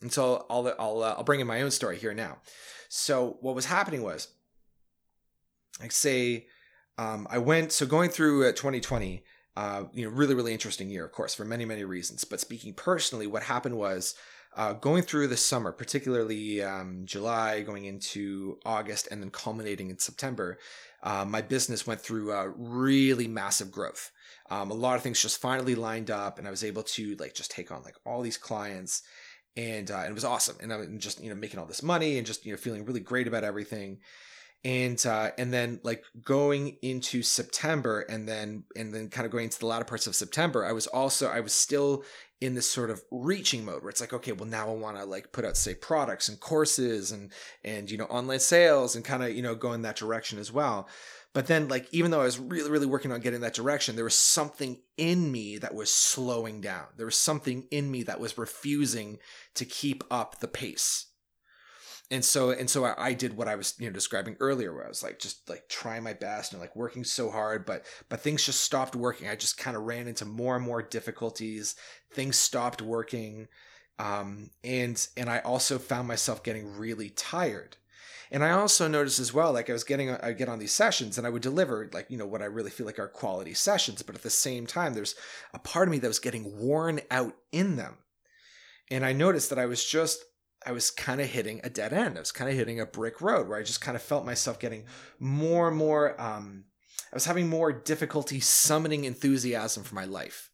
[0.03, 2.39] And so I'll, I'll, uh, I'll bring in my own story here now.
[2.89, 4.27] So what was happening was
[5.81, 6.49] like say
[6.99, 9.23] um, I went so going through uh, 2020
[9.57, 12.25] uh, you know really really interesting year of course for many many reasons.
[12.25, 14.15] But speaking personally what happened was
[14.57, 19.99] uh, going through the summer particularly um, July going into August and then culminating in
[19.99, 20.59] September
[21.03, 24.11] uh, my business went through really massive growth.
[24.51, 27.35] Um, a lot of things just finally lined up and I was able to like
[27.35, 29.03] just take on like all these clients
[29.57, 30.57] and, uh, and it was awesome.
[30.61, 33.01] And I'm just you know making all this money and just you know feeling really
[33.01, 33.99] great about everything
[34.65, 39.45] and uh, and then like going into September and then and then kind of going
[39.45, 42.05] into the latter parts of September, I was also I was still
[42.41, 45.05] in this sort of reaching mode where it's like okay, well now I want to
[45.05, 47.31] like put out say products and courses and
[47.63, 50.51] and you know online sales and kind of you know go in that direction as
[50.51, 50.89] well.
[51.35, 54.05] But then like even though I was really really working on getting that direction, there
[54.05, 56.87] was something in me that was slowing down.
[56.97, 59.19] There was something in me that was refusing
[59.57, 61.07] to keep up the pace
[62.15, 64.85] and so and so I, I, did what I was you know describing earlier, where
[64.85, 68.21] I was like just like trying my best and like working so hard, but but
[68.21, 69.29] things just stopped working.
[69.29, 71.75] I just kind of ran into more and more difficulties.
[72.13, 73.49] Things stopped working,
[73.99, 77.77] um, and and I also found myself getting really tired.
[78.31, 81.19] And I also noticed as well, like I was getting, I get on these sessions
[81.19, 84.03] and I would deliver like, you know, what I really feel like are quality sessions.
[84.03, 85.15] But at the same time, there's
[85.53, 87.99] a part of me that was getting worn out in them.
[88.91, 90.25] And I noticed that I was just,
[90.67, 92.17] I was kind of hitting a dead end.
[92.17, 94.59] I was kind of hitting a brick road where I just kind of felt myself
[94.59, 94.85] getting
[95.19, 96.65] more and more, um,
[97.13, 100.51] I was having more difficulty summoning enthusiasm for my life.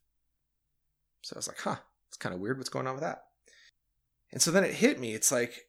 [1.23, 1.77] So I was like, huh,
[2.09, 3.25] it's kind of weird what's going on with that.
[4.33, 5.14] And so then it hit me.
[5.14, 5.66] It's like,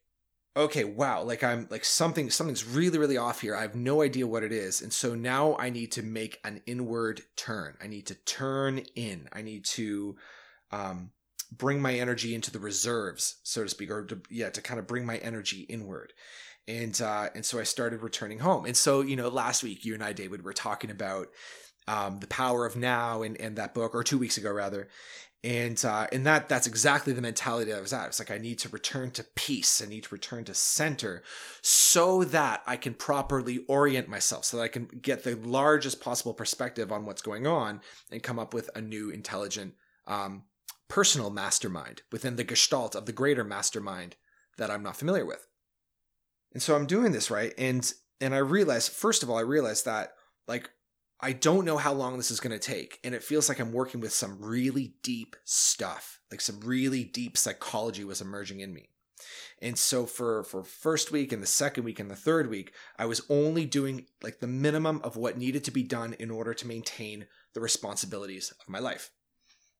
[0.56, 3.56] okay, wow, like I'm like something something's really really off here.
[3.56, 4.82] I have no idea what it is.
[4.82, 7.76] And so now I need to make an inward turn.
[7.82, 9.28] I need to turn in.
[9.32, 10.16] I need to
[10.70, 11.10] um
[11.56, 14.86] bring my energy into the reserves, so to speak, or to, yeah, to kind of
[14.86, 16.12] bring my energy inward.
[16.68, 18.66] And uh and so I started returning home.
[18.66, 21.28] And so, you know, last week you and I David were talking about
[21.88, 24.88] um, the power of now and, and that book or two weeks ago rather
[25.44, 28.06] and uh, and that that's exactly the mentality that I was at.
[28.06, 29.82] It's like I need to return to peace.
[29.82, 31.22] I need to return to center,
[31.62, 36.34] so that I can properly orient myself, so that I can get the largest possible
[36.34, 39.74] perspective on what's going on, and come up with a new, intelligent,
[40.06, 40.44] um,
[40.88, 44.16] personal mastermind within the gestalt of the greater mastermind
[44.58, 45.46] that I'm not familiar with.
[46.52, 49.84] And so I'm doing this right, and and I realize, first of all, I realized
[49.86, 50.12] that
[50.46, 50.70] like
[51.22, 52.98] I don't know how long this is going to take.
[53.04, 57.38] And it feels like I'm working with some really deep stuff, like some really deep
[57.38, 58.88] psychology was emerging in me.
[59.60, 63.06] And so for for first week and the second week and the third week, I
[63.06, 66.66] was only doing like the minimum of what needed to be done in order to
[66.66, 69.12] maintain the responsibilities of my life.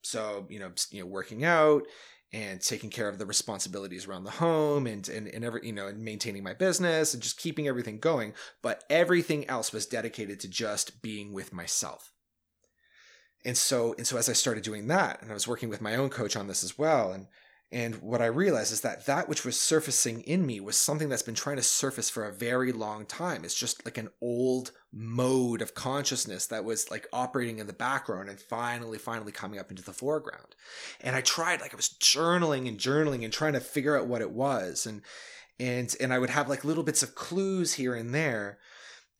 [0.03, 1.85] So, you know, you know, working out
[2.33, 5.87] and taking care of the responsibilities around the home and and, and every you know
[5.87, 10.49] and maintaining my business and just keeping everything going but everything else was dedicated to
[10.49, 12.11] just being with myself
[13.45, 15.95] and so and so as i started doing that and i was working with my
[15.95, 17.27] own coach on this as well and
[17.73, 21.23] and what I realized is that that which was surfacing in me was something that's
[21.23, 23.45] been trying to surface for a very long time.
[23.45, 28.29] It's just like an old mode of consciousness that was like operating in the background
[28.29, 30.55] and finally, finally coming up into the foreground.
[31.01, 34.21] And I tried, like I was journaling and journaling and trying to figure out what
[34.21, 34.87] it was.
[34.87, 35.03] And,
[35.59, 38.59] and, and I would have like little bits of clues here and there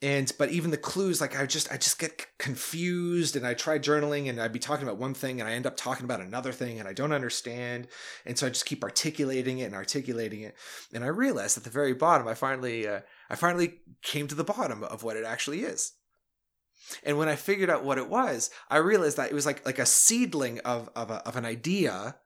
[0.03, 3.79] and but even the clues like i just i just get confused and i try
[3.79, 6.53] journaling and i'd be talking about one thing and i end up talking about another
[6.53, 7.87] thing and i don't understand
[8.27, 10.57] and so i just keep articulating it and articulating it
[10.93, 13.01] and i realized at the very bottom i finally uh,
[13.33, 15.95] i finally came to the bottom of what it actually is.
[17.03, 19.79] And when i figured out what it was i realized that it was like like
[19.79, 22.17] a seedling of of, a, of an idea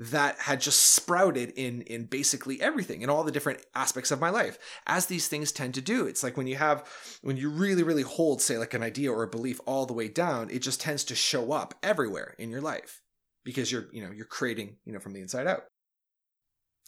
[0.00, 4.30] that had just sprouted in in basically everything in all the different aspects of my
[4.30, 4.58] life.
[4.86, 6.88] As these things tend to do it's like when you have
[7.22, 10.08] when you really really hold say like an idea or a belief all the way
[10.08, 13.02] down it just tends to show up everywhere in your life
[13.44, 15.64] because you're you know you're creating you know from the inside out.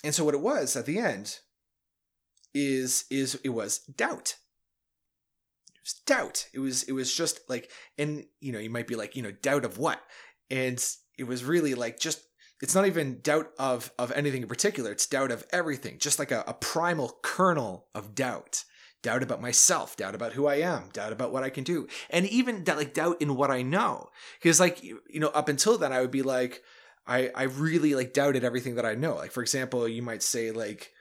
[0.05, 1.39] And so what it was at the end
[2.55, 4.37] is is it was doubt.
[5.75, 6.49] It was doubt.
[6.53, 9.33] It was it was just like and you know you might be like you know
[9.33, 10.01] doubt of what?
[10.51, 10.83] And
[11.19, 12.23] it was really like just
[12.63, 14.93] it's not even doubt of of anything in particular.
[14.93, 15.99] It's doubt of everything.
[15.99, 18.65] Just like a, a, primal kernel of doubt.
[19.03, 19.97] Doubt about myself.
[19.97, 20.89] Doubt about who i am.
[20.93, 21.89] Doubt about what i can do.
[22.09, 24.11] And even that like doubt in what i know.
[24.41, 26.63] Because like you know up until then i would be like
[27.05, 29.17] i i really like doubted everything that i know.
[29.17, 30.93] Like for example you might say like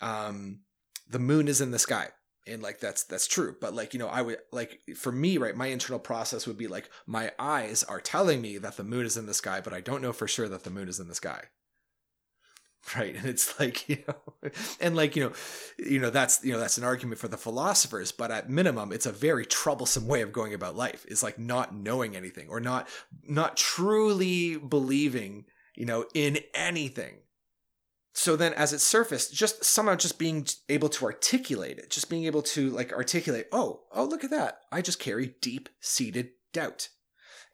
[0.00, 0.60] um
[1.08, 2.08] the moon is in the sky.
[2.46, 3.56] And like that's that's true.
[3.60, 6.66] But like you know i would like for me right my internal process would be
[6.66, 9.80] like my eyes are telling me that the moon is in the sky but i
[9.80, 11.44] don't know for sure that the moon is in the sky.
[12.96, 13.16] Right?
[13.16, 15.32] And it's like you know and like you know
[15.78, 19.04] you know that's you know that's an argument for the philosophers but at minimum it's
[19.04, 22.88] a very troublesome way of going about life is like not knowing anything or not
[23.24, 25.44] not truly believing
[25.74, 27.16] you know in anything
[28.12, 32.24] so then as it surfaced just somehow just being able to articulate it just being
[32.24, 34.60] able to like articulate oh oh look at that.
[34.72, 36.88] I just carry deep seated doubt.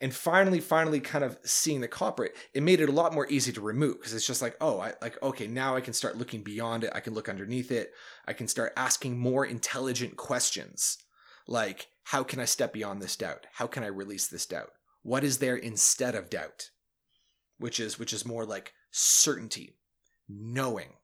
[0.00, 3.52] And finally finally kind of seeing the culprit it made it a lot more easy
[3.52, 6.42] to remove because it's just like oh i like okay now i can start looking
[6.42, 6.92] beyond it.
[6.94, 7.92] I can look underneath it.
[8.26, 10.98] I can start asking more intelligent questions
[11.46, 13.46] like how can i step beyond this doubt?
[13.52, 14.70] How can i release this doubt?
[15.02, 16.70] What is there instead of doubt?
[17.58, 19.76] Which is which is more like certainty
[20.28, 20.94] knowing,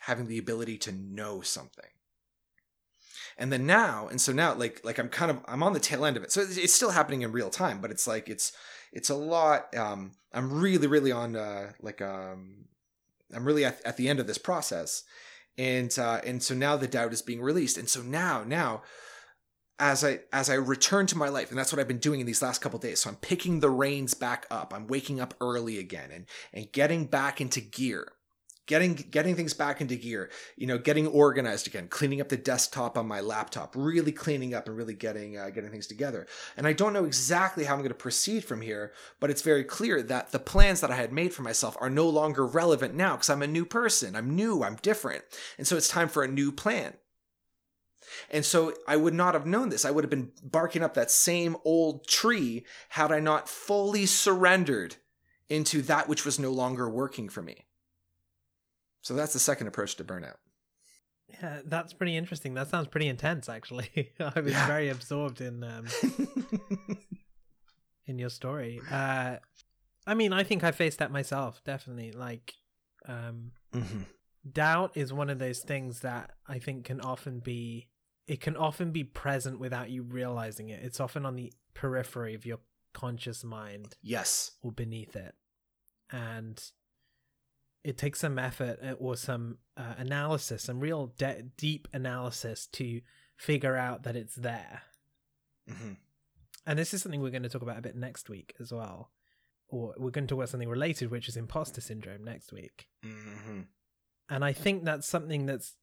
[0.00, 1.84] having the ability to know something.
[3.38, 6.04] And then now, and so now, like, like I'm kind of, I'm on the tail
[6.04, 6.32] end of it.
[6.32, 8.52] So it's still happening in real time, but it's like, it's,
[8.92, 9.74] it's a lot.
[9.74, 12.66] Um, I'm really, really on, uh, like, um,
[13.34, 15.04] I'm really at, at the end of this process.
[15.56, 17.78] And, uh, and so now the doubt is being released.
[17.78, 18.82] And so now, now,
[19.78, 22.26] as I as I return to my life, and that's what I've been doing in
[22.26, 23.00] these last couple days.
[23.00, 24.72] So I'm picking the reins back up.
[24.74, 28.12] I'm waking up early again and and getting back into gear.
[28.66, 32.96] getting getting things back into gear you know getting organized again cleaning up the desktop
[32.96, 36.72] on my laptop really cleaning up and really getting uh, getting things together and i
[36.72, 40.30] don't know exactly how i'm going to proceed from here but it's very clear that
[40.30, 43.42] the plans that i had made for myself are no longer relevant now because i'm
[43.42, 45.24] a new person i'm new i'm different
[45.58, 46.94] and so it's time for a new plan
[48.30, 49.84] and so I would not have known this.
[49.84, 54.96] I would have been barking up that same old tree had I not fully surrendered
[55.48, 57.66] into that which was no longer working for me.
[59.02, 60.36] So that's the second approach to burnout.
[61.42, 62.54] Yeah, that's pretty interesting.
[62.54, 64.12] That sounds pretty intense, actually.
[64.20, 64.66] I was Yeah.
[64.66, 65.86] very absorbed in um,
[68.06, 68.80] in your story.
[68.90, 69.36] Uh,
[70.06, 72.12] I mean, I think I faced that myself, definitely.
[72.12, 72.54] Like,
[73.06, 74.04] um, Mhm.
[74.50, 77.88] doubt is one of those things that I think can often be
[78.26, 80.82] it can often be present without you realizing it.
[80.82, 82.58] It's often on the periphery of your
[82.94, 84.52] conscious mind Yes.
[84.62, 85.34] or beneath it.
[86.10, 86.62] And
[87.84, 93.00] it takes some effort uh, or some uh, analysis, some real de- deep analysis to
[93.36, 94.82] figure out that it's there.
[95.68, 95.94] hmm
[96.66, 99.10] And this is something we're going to talk about a bit next week as well.
[99.68, 102.86] Or we're going to talk about something related, which is imposter syndrome next week.
[103.02, 103.62] hmm
[104.28, 105.74] And I think that's something that's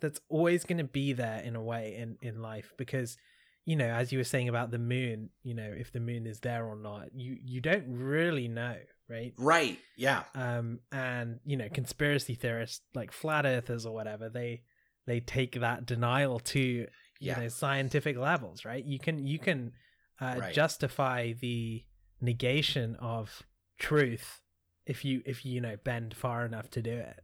[0.00, 3.16] that's always going to be there in a way in in life because
[3.64, 6.40] you know as you were saying about the moon you know if the moon is
[6.40, 8.76] there or not you you don't really know
[9.08, 9.78] right Right.
[9.96, 10.24] Yeah.
[10.34, 14.62] um and you know conspiracy theorists like flat earthers or whatever they
[15.06, 16.86] they take that denial to you
[17.20, 17.38] Yeah.
[17.40, 19.72] know scientific levels right you can you can
[20.20, 20.52] uh, Right.
[20.54, 21.84] justify the
[22.20, 23.42] negation of
[23.78, 24.40] truth
[24.86, 27.20] if you if you, you know bend far enough to do it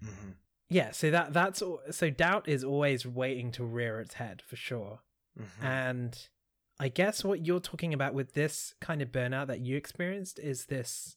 [0.00, 0.30] hmm
[0.68, 5.00] yeah so that that's so doubt is always waiting to rear its head for sure.
[5.38, 6.28] Hmm and
[6.78, 10.66] i guess what you're talking about with this kind of burnout that you experienced is
[10.66, 11.16] this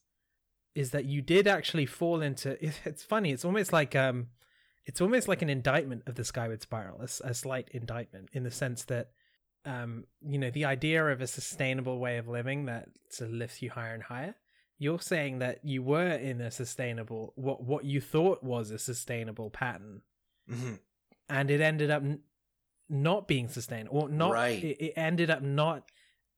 [0.75, 4.27] is that you did actually fall into it's funny it's almost like um
[4.85, 8.83] it's almost like an indictment of the skyward spiral a slight indictment in the sense
[8.85, 9.09] that
[9.65, 13.61] um you know the idea of a sustainable way of living that sort of lifts
[13.61, 14.35] you higher and higher
[14.82, 19.49] you're saying that you were in a sustainable what what you thought was a sustainable
[19.49, 20.01] pattern
[20.47, 20.75] hmm
[21.30, 22.21] and it ended up n-
[22.89, 24.63] not being sustained or not Right.
[24.63, 25.84] it, it ended up not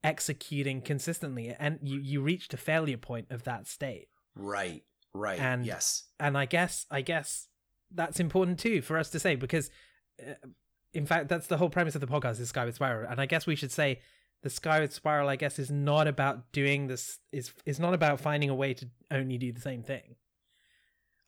[0.04, 4.82] executing consistently and you you reached a failure point of that state Right.
[5.14, 5.38] Right.
[5.38, 6.04] And- yes.
[6.18, 7.48] and i guess i guess
[7.94, 9.70] that's important too for us to say because
[10.26, 10.32] uh,
[10.92, 13.46] in fact that's the whole premise of the podcast is skyward spiral and i guess
[13.46, 14.00] we should say
[14.42, 18.50] the skyward spiral i guess is not about doing this is is not about finding
[18.50, 20.16] a way to only do the same thing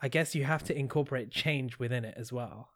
[0.00, 2.68] i guess you have to incorporate change within it as well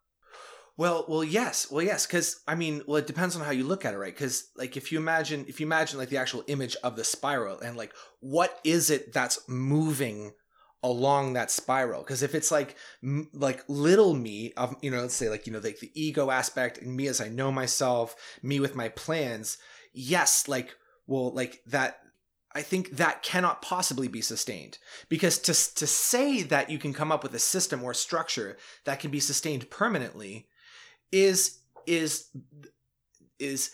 [0.76, 3.84] Well, well, yes, well, yes, because I mean, well, it depends on how you look
[3.84, 4.14] at it, right?
[4.14, 7.59] Because like, if you imagine, if you imagine like the actual image of the spiral,
[7.59, 10.34] and like, what is it that's moving
[10.84, 12.03] along that spiral?
[12.03, 15.53] Because if it's like, m- like little me of, you know, let's say like, you
[15.53, 19.59] know, like the ego aspect, and me as I know myself, me with my plans,
[19.99, 20.74] yes, like,
[21.07, 22.01] well, like that.
[22.55, 24.78] I think that cannot possibly be sustained
[25.09, 29.01] because to to say that you can come up with a system or structure that
[29.01, 30.49] can be sustained permanently
[31.12, 32.28] is is
[33.38, 33.70] is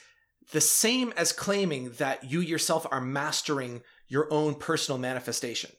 [0.53, 5.71] the same as claiming that you yourself are mastering your own personal manifestation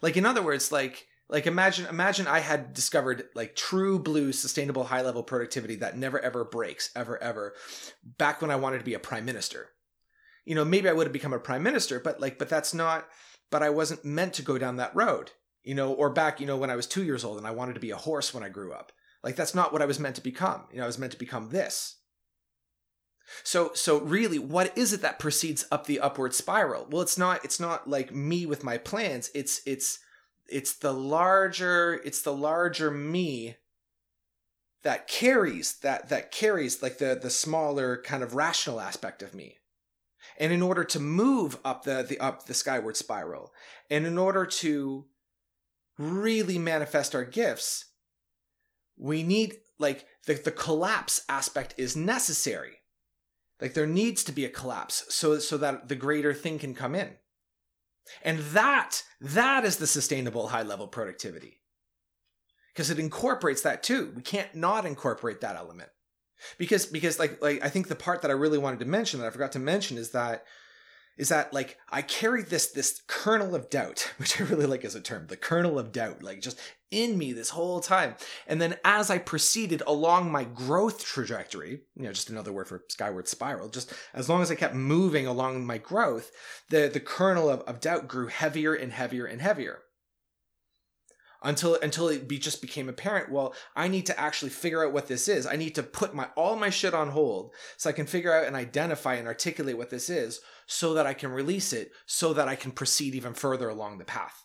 [0.00, 4.84] like in other words like like imagine imagine i had discovered like true blue sustainable
[4.84, 7.54] high level productivity that never ever breaks ever ever
[8.18, 9.68] back when i wanted to be a prime minister
[10.44, 13.06] you know maybe i would have become a prime minister but like but that's not
[13.50, 16.56] but i wasn't meant to go down that road you know or back you know
[16.56, 18.48] when i was 2 years old and i wanted to be a horse when i
[18.48, 20.64] grew up like that's not what I was meant to become.
[20.70, 21.96] You know, I was meant to become this.
[23.44, 26.86] So so really what is it that proceeds up the upward spiral?
[26.90, 29.30] Well, it's not it's not like me with my plans.
[29.34, 29.98] It's it's
[30.48, 33.56] it's the larger it's the larger me
[34.82, 39.56] that carries that that carries like the the smaller kind of rational aspect of me.
[40.40, 43.52] And in order to move up the the up the skyward spiral,
[43.90, 45.06] and in order to
[45.98, 47.86] really manifest our gifts,
[48.96, 52.78] we need like the, the collapse aspect is necessary
[53.60, 56.94] like there needs to be a collapse so so that the greater thing can come
[56.94, 57.16] in
[58.22, 61.60] and that that is the sustainable high level productivity.
[62.72, 64.12] Because it incorporates that too.
[64.14, 65.90] We can't not incorporate that element.
[66.56, 69.26] Because because like like i think the part that i really wanted to mention that
[69.26, 70.44] i forgot to mention is that
[71.16, 74.94] is that like i carried this this kernel of doubt which i really like as
[74.94, 76.58] a term the kernel of doubt like just
[76.90, 78.14] in me this whole time.
[78.46, 82.84] And then as I proceeded along my growth trajectory, you know, just another word for
[82.88, 86.30] skyward spiral, just as long as I kept moving along my growth,
[86.70, 89.80] the, the kernel of, of doubt grew heavier and heavier and heavier.
[91.42, 95.06] until until it be just became apparent well i need to actually figure out what
[95.06, 95.46] this is.
[95.46, 98.46] I need to put my all my shit on hold so i can figure out
[98.46, 102.48] and identify and articulate what this is so that i can release it so that
[102.48, 104.44] i can proceed even further along the path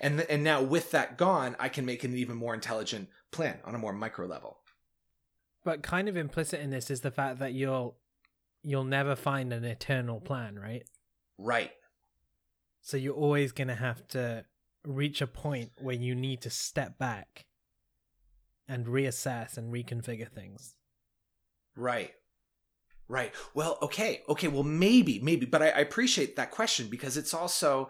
[0.00, 3.74] and and now with that gone i can make an even more intelligent plan on
[3.74, 4.58] a more micro level
[5.64, 7.96] But kind of implicit in this is the fact that you'll
[8.62, 10.82] you'll never find an eternal plan, right?
[11.38, 11.70] right
[12.82, 14.44] So you're always going to have to
[14.84, 17.46] reach a point where you need to step back
[18.68, 20.74] and reassess and reconfigure things.
[21.76, 22.12] Right.
[23.08, 23.32] Right.
[23.54, 24.22] Well, okay.
[24.28, 24.48] Okay.
[24.48, 27.88] Well, maybe, maybe, but I, I appreciate that question because it's also,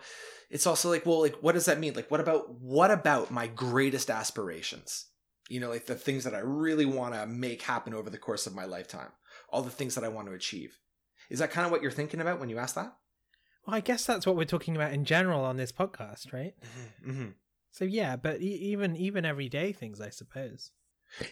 [0.50, 1.94] it's also like, well, like, what does that mean?
[1.94, 5.06] Like, what about, what about my greatest aspirations?
[5.48, 8.46] You know, like the things that I really want to make happen over the course
[8.46, 9.10] of my lifetime,
[9.48, 10.78] all the things that I want to achieve.
[11.30, 12.96] Is that kind of what you're thinking about when you ask that?
[13.66, 16.54] Well, I guess that's what we're talking about in general on this podcast, right?
[17.06, 17.30] Mm-hmm.
[17.72, 20.70] So yeah, but e- even even everyday things, I suppose.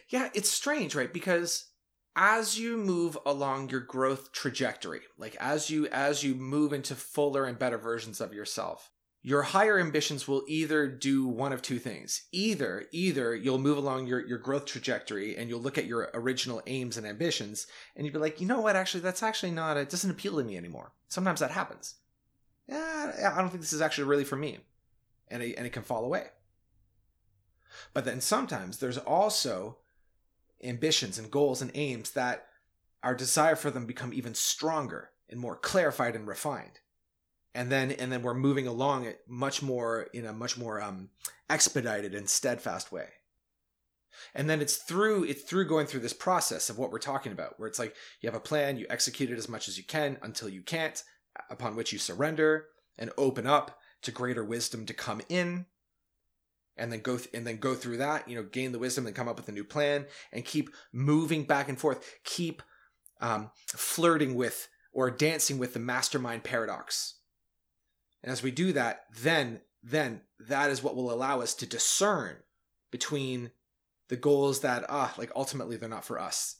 [0.08, 1.12] Yeah, it's strange, right?
[1.12, 1.70] Because
[2.16, 7.44] as you move along your growth trajectory, like as you as you move into fuller
[7.44, 8.90] and better versions of yourself,
[9.26, 12.24] your higher ambitions will either do one of two things.
[12.30, 16.62] Either either you'll move along your your growth trajectory and you'll look at your original
[16.66, 17.66] aims and ambitions
[17.96, 18.76] and you'll be like, "You know what?
[18.76, 21.94] Actually, that's actually not it doesn't appeal to me anymore." Sometimes that happens.
[22.68, 24.58] Yeah, I don't think this is actually really for me.
[25.28, 26.26] And it, and it can fall away.
[27.94, 29.78] But then sometimes there's also
[30.62, 32.46] ambitions and goals and aims that
[33.02, 36.80] our desire for them become even stronger and more clarified and refined
[37.54, 41.10] and then and then we're moving along it much more in a much more um,
[41.48, 43.08] expedited and steadfast way.
[44.34, 47.58] And then it's through it's through going through this process of what we're talking about
[47.58, 50.18] where it's like you have a plan you execute it as much as you can
[50.22, 51.02] until you can't
[51.50, 52.66] upon which you surrender
[52.98, 55.66] and open up to greater wisdom to come in.
[56.76, 59.14] And then go th- and then go through that you know gain the wisdom and
[59.14, 62.62] come up with a new plan and keep moving back and forth keep
[63.20, 67.14] um, flirting with or dancing with the mastermind paradox
[68.24, 72.36] and as we do that then then that is what will allow us to discern
[72.90, 73.52] between
[74.08, 76.56] the goals that ah like ultimately they're not for us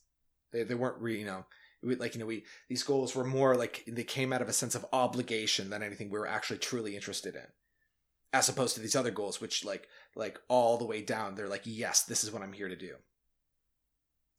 [0.52, 1.44] they, they weren't re, you know
[1.82, 4.52] we, like you know we these goals were more like they came out of a
[4.52, 7.46] sense of obligation than anything we were actually truly interested in
[8.32, 11.62] as opposed to these other goals which like like all the way down they're like
[11.64, 12.94] yes this is what i'm here to do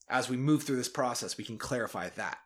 [0.07, 2.37] as we move through this process we can clarify that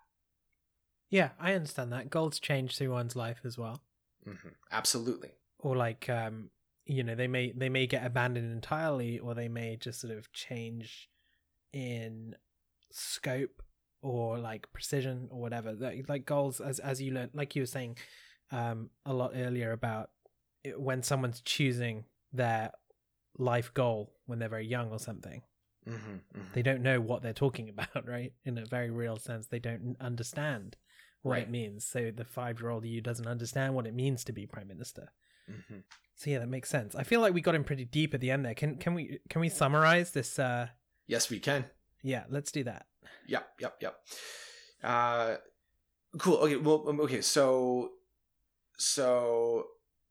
[1.10, 2.12] Yeah, I understand that.
[2.12, 3.82] Goals change through one's life as well.
[4.30, 5.32] Hmm absolutely.
[5.60, 6.50] Or like um
[6.86, 10.32] you know, they may they may get abandoned entirely or they may just sort of
[10.34, 11.10] change
[11.72, 12.36] in
[12.92, 13.62] scope
[14.02, 15.74] or like precision or whatever.
[15.74, 17.98] Like, like goals as as you learn like you were saying
[18.52, 20.10] um a lot earlier about
[20.64, 22.72] it, when someone's choosing their
[23.38, 25.44] life goal when they're very young or something.
[25.88, 26.18] Hmm
[26.54, 28.34] they don't know what they're talking about right?
[28.46, 30.76] In a very real sense they don't understand
[31.22, 31.44] what Right.
[31.44, 34.46] it means so the five year old you doesn't understand what it means to be
[34.48, 35.12] prime minister
[35.48, 35.80] hmm
[36.16, 38.30] so yeah that makes sense i feel like we got in pretty deep at the
[38.32, 40.68] end there can can we can we summarize this uh
[41.08, 41.66] yes we can
[42.04, 42.86] yeah let's do that
[43.28, 43.96] Yep, yep, yep.
[44.84, 45.36] Uh,
[46.18, 46.38] cool.
[46.38, 46.56] Okay.
[46.58, 47.22] Well, um, okay.
[47.22, 47.92] So,
[48.78, 49.66] so,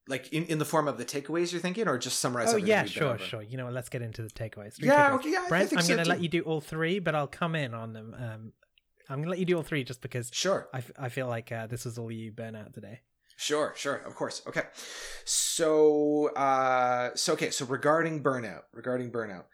[0.06, 2.52] like in, in the form of the takeaways you're thinking, or just summarize?
[2.52, 5.10] oh yeah sure sure you know what let's get into the takeaways Three Yeah.
[5.10, 5.14] takeaways.
[5.16, 5.30] Okay.
[5.32, 5.42] Yeah.
[5.44, 7.74] I brent think i'm so gonna let you do all three but i'll come in
[7.74, 8.52] on them um
[9.08, 10.68] i'm gonna let you do all three just because Sure.
[10.72, 13.00] i, f- I feel like uh, this was all you burn out today
[13.40, 13.72] Sure.
[13.76, 13.94] Sure.
[13.94, 14.42] Of course.
[14.48, 14.62] Okay.
[15.24, 17.50] So, uh, so okay.
[17.50, 19.44] So regarding burnout, regarding burnout,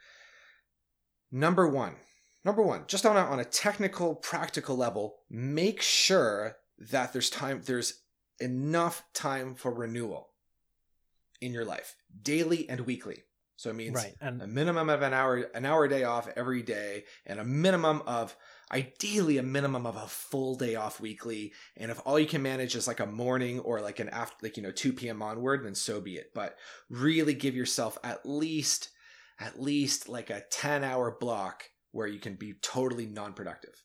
[1.31, 1.97] number one,
[2.47, 7.61] number one, just on a, on a technical, practical level, make sure that there's time,
[7.67, 8.01] there's
[8.41, 10.31] enough time for renewal
[11.43, 13.25] in your life, daily and weekly.
[13.57, 16.29] So it means right and a minimum of an hour an hour a day off
[16.37, 18.35] every day and a minimum of
[18.75, 22.75] ideally a minimum of a full day off weekly and if all you can manage
[22.75, 25.75] is like a morning or like an after like you know 2 p.m onward then
[25.75, 26.57] so be it but
[26.91, 28.91] really give yourself at least
[29.41, 33.85] at least like a 10 hour block where you can be totally non-productive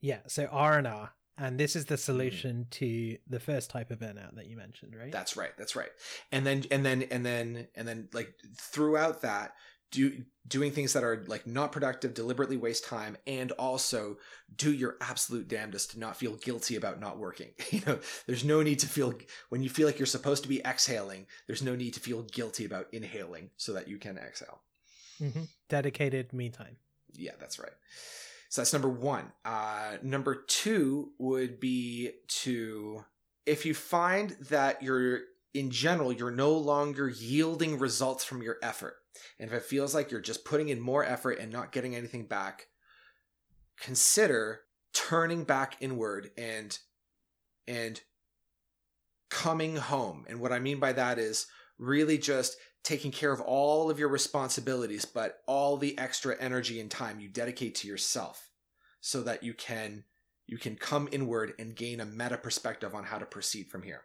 [0.00, 2.00] Yeah, so R and R, and this is the mm.
[2.00, 5.12] solution to the first type of burnout that you mentioned, right?
[5.12, 5.52] That's right.
[5.58, 5.90] That's right.
[6.32, 9.52] And then and then and then and then like throughout that
[9.90, 14.18] do doing things that are like not productive, deliberately waste time and also
[14.56, 17.50] do your absolute damnedest to not feel guilty about not working.
[17.70, 19.14] You know, there's no need to feel
[19.48, 22.64] when you feel like you're supposed to be exhaling, there's no need to feel guilty
[22.64, 24.60] about inhaling so that you can exhale.
[25.18, 26.76] hmm Dedicated me time.
[27.12, 27.72] Yeah, that's right.
[28.48, 29.32] So that's number one.
[29.44, 32.10] Uh, number two would be
[32.42, 33.04] to
[33.46, 35.20] if you find that you're
[35.54, 38.96] in general, you're no longer yielding results from your effort.
[39.38, 42.26] And if it feels like you're just putting in more effort and not getting anything
[42.26, 42.68] back,
[43.78, 46.78] consider turning back inward and
[47.66, 48.00] and
[49.30, 50.24] coming home.
[50.28, 51.46] And what I mean by that is
[51.78, 56.90] really just taking care of all of your responsibilities, but all the extra energy and
[56.90, 58.50] time you dedicate to yourself
[59.00, 60.04] so that you can
[60.46, 64.02] you can come inward and gain a meta perspective on how to proceed from here.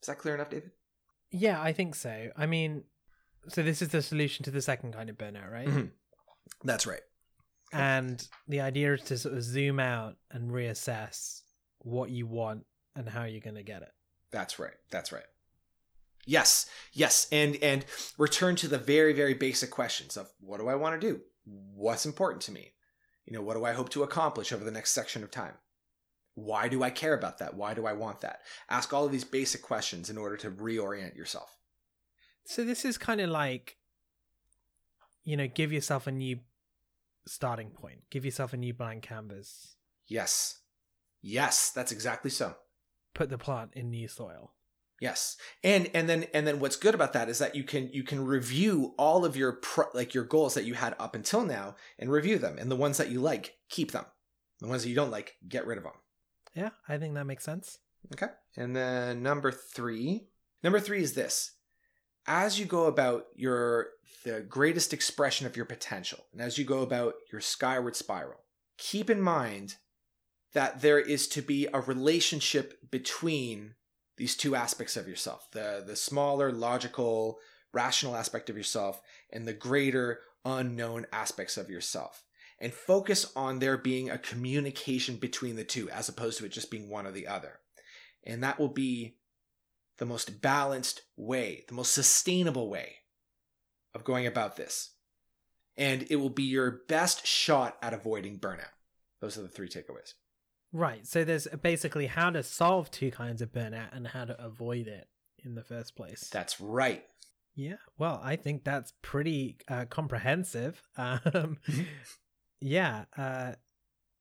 [0.00, 0.70] Is that clear enough, David?
[1.30, 2.30] Yeah, I think so.
[2.34, 2.84] I mean,
[3.48, 5.68] so this is the solution to the second kind of burnout, right?
[5.68, 5.86] Mm-hmm.
[6.64, 7.00] That's right.
[7.72, 11.42] And the idea is to sort of zoom out and reassess
[11.80, 12.64] what you want
[12.96, 13.92] and how you're going to get it.
[14.30, 14.74] That's right.
[14.90, 15.24] That's right.
[16.26, 17.86] Yes, yes, and and
[18.18, 21.22] return to the very very basic questions of what do I want to do?
[21.46, 22.72] What's important to me?
[23.24, 25.54] You know, what do I hope to accomplish over the next section of time?
[26.34, 27.54] Why do I care about that?
[27.54, 28.40] Why do I want that?
[28.68, 31.57] Ask all of these basic questions in order to reorient yourself.
[32.48, 33.76] So this is kind of like
[35.28, 36.38] you know, give yourself a new
[37.26, 37.98] starting point.
[38.08, 39.76] Give yourself a new blank canvas.
[40.06, 40.60] Yes.
[41.20, 42.54] Yes, that's exactly so.
[43.12, 44.54] Put the plant in new soil.
[45.02, 45.36] Yes.
[45.62, 48.24] And and then and then what's good about that is that you can you can
[48.24, 52.10] review all of your pro, like your goals that you had up until now and
[52.10, 54.06] review them and the ones that you like, keep them.
[54.60, 55.92] The ones that you don't like, get rid of them.
[56.54, 57.80] Yeah, I think that makes sense.
[58.14, 58.32] Okay.
[58.56, 60.26] And then number 3.
[60.62, 61.52] Number 3 is this.
[62.28, 63.88] As you go about your
[64.24, 68.44] the greatest expression of your potential and as you go about your skyward spiral,
[68.76, 69.76] keep in mind
[70.52, 73.74] that there is to be a relationship between
[74.16, 77.38] these two aspects of yourself the the smaller logical
[77.72, 79.00] rational aspect of yourself
[79.32, 82.24] and the greater unknown aspects of yourself.
[82.60, 86.70] And focus on there being a communication between the two as opposed to it just
[86.70, 87.60] being one or the other.
[88.24, 89.17] And that will be
[89.98, 92.96] the most balanced way the most sustainable way
[93.94, 94.90] of going about this
[95.76, 98.74] and it will be your best shot at avoiding burnout
[99.20, 100.14] those are the three takeaways
[100.72, 101.06] Right.
[101.06, 105.08] So there's basically how to solve two kinds of burnout and how to avoid it
[105.44, 106.28] in the first place.
[106.30, 107.04] That's right.
[107.54, 107.76] Yeah.
[107.96, 110.82] Well, I think that's pretty uh, comprehensive.
[110.98, 111.58] Um,
[112.60, 113.04] yeah.
[113.16, 113.52] Uh,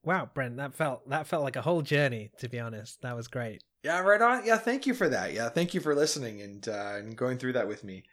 [0.04, 2.32] wow, Brent, that felt that felt like a whole journey.
[2.38, 3.64] To be honest, that was great.
[3.84, 4.00] Yeah.
[4.00, 4.46] Right on.
[4.46, 4.58] Yeah.
[4.58, 5.34] Thank you for that.
[5.34, 5.50] Yeah.
[5.50, 8.04] Thank you for listening and uh, and going through that with me.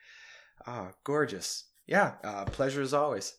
[0.67, 1.65] Ah, gorgeous.
[1.87, 2.15] Yeah.
[2.23, 3.37] Uh, pleasure as always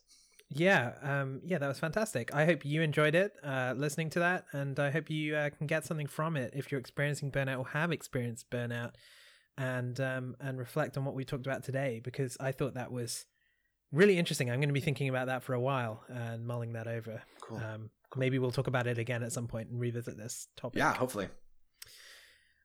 [0.49, 4.45] yeah um yeah that was fantastic i hope you enjoyed it uh listening to that
[4.51, 7.67] and i hope you uh, can get something from it if you're experiencing burnout or
[7.67, 8.91] have experienced burnout
[9.57, 13.25] and um and reflect on what we talked about today because i thought that was
[13.91, 16.87] really interesting i'm going to be thinking about that for a while and mulling that
[16.87, 17.57] over cool.
[17.57, 18.19] um cool.
[18.19, 21.27] maybe we'll talk about it again at some point and revisit this topic yeah hopefully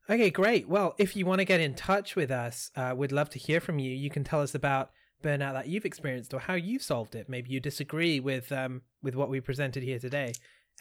[0.09, 3.31] okay great well if you want to get in touch with us uh, we'd love
[3.31, 4.91] to hear from you you can tell us about
[5.23, 7.29] burnout that you've experienced or how you've solved it.
[7.29, 10.33] Maybe you disagree with um, with what we presented here today.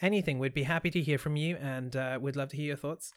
[0.02, 2.76] Anything, we'd be happy to hear from you, and uh, we'd love to hear your
[2.76, 3.12] thoughts.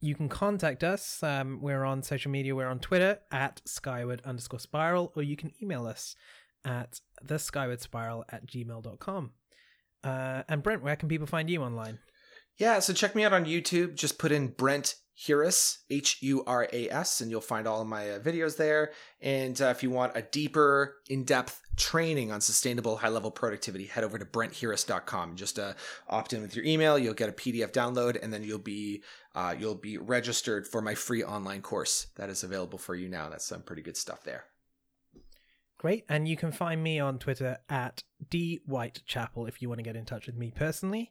[0.00, 1.22] You can contact us.
[1.22, 2.54] Um, we're on social media.
[2.54, 6.14] We're on Twitter at skyward underscore spiral, or you can email us
[6.64, 9.32] at the skyward spiral at gmail.com.
[10.04, 11.98] Uh, and Brent, where can people find you online?
[12.58, 13.94] Yeah, so check me out on YouTube.
[13.94, 17.88] Just put in Brent Huras, H U R A S, and you'll find all of
[17.88, 18.92] my uh, videos there.
[19.20, 23.86] And uh, if you want a deeper, in depth training on sustainable high level productivity,
[23.86, 25.36] head over to brenthuras.com.
[25.36, 25.72] Just uh,
[26.08, 29.02] opt in with your email, you'll get a PDF download, and then you'll be
[29.34, 33.30] uh, you'll be registered for my free online course that is available for you now.
[33.30, 34.44] That's some pretty good stuff there.
[35.78, 36.04] Great.
[36.08, 39.96] And you can find me on Twitter at D Whitechapel if you want to get
[39.96, 41.10] in touch with me personally.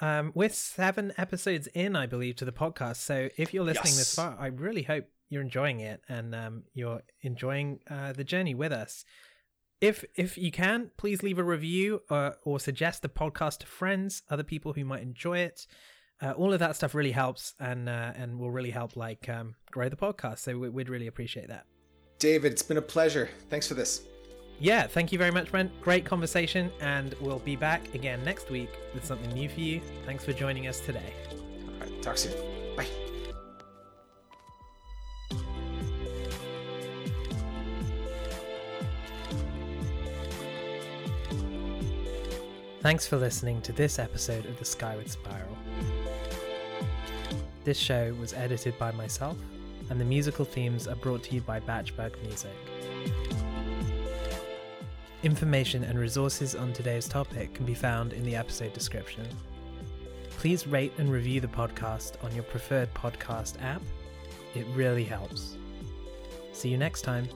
[0.00, 2.96] Um, we're seven episodes in, I believe, to the podcast.
[2.96, 3.98] So if you're listening yes.
[3.98, 8.54] this far, I really hope you're enjoying it and um, you're enjoying uh, the journey
[8.54, 9.04] with us.
[9.80, 13.66] If if you can, please leave a review or, uh, or suggest the podcast to
[13.66, 15.66] friends, other people who might enjoy it.
[16.22, 19.54] Uh, all of that stuff really helps and uh, and will really help like um,
[19.70, 20.40] grow the podcast.
[20.40, 21.64] So we'd really appreciate that.
[22.18, 23.30] David, it's been a pleasure.
[23.48, 24.02] Thanks for this
[24.60, 25.72] yeah, thank you very much, Brent.
[25.80, 29.80] Great conversation, and we'll be back again next week with something new for you.
[30.04, 31.14] Thanks for joining us today.
[31.80, 32.34] All right, talk soon.
[32.76, 32.86] Bye.
[42.82, 45.56] Thanks for listening to this episode of The Skyward Spiral.
[47.64, 49.38] This show was edited by myself,
[49.88, 52.56] and the musical themes are brought to you by Batchberg Music.
[55.22, 59.26] Information and resources on today's topic can be found in the episode description.
[60.30, 63.82] Please rate and review the podcast on your preferred podcast app.
[64.54, 65.58] It really helps.
[66.52, 67.28] See you next time.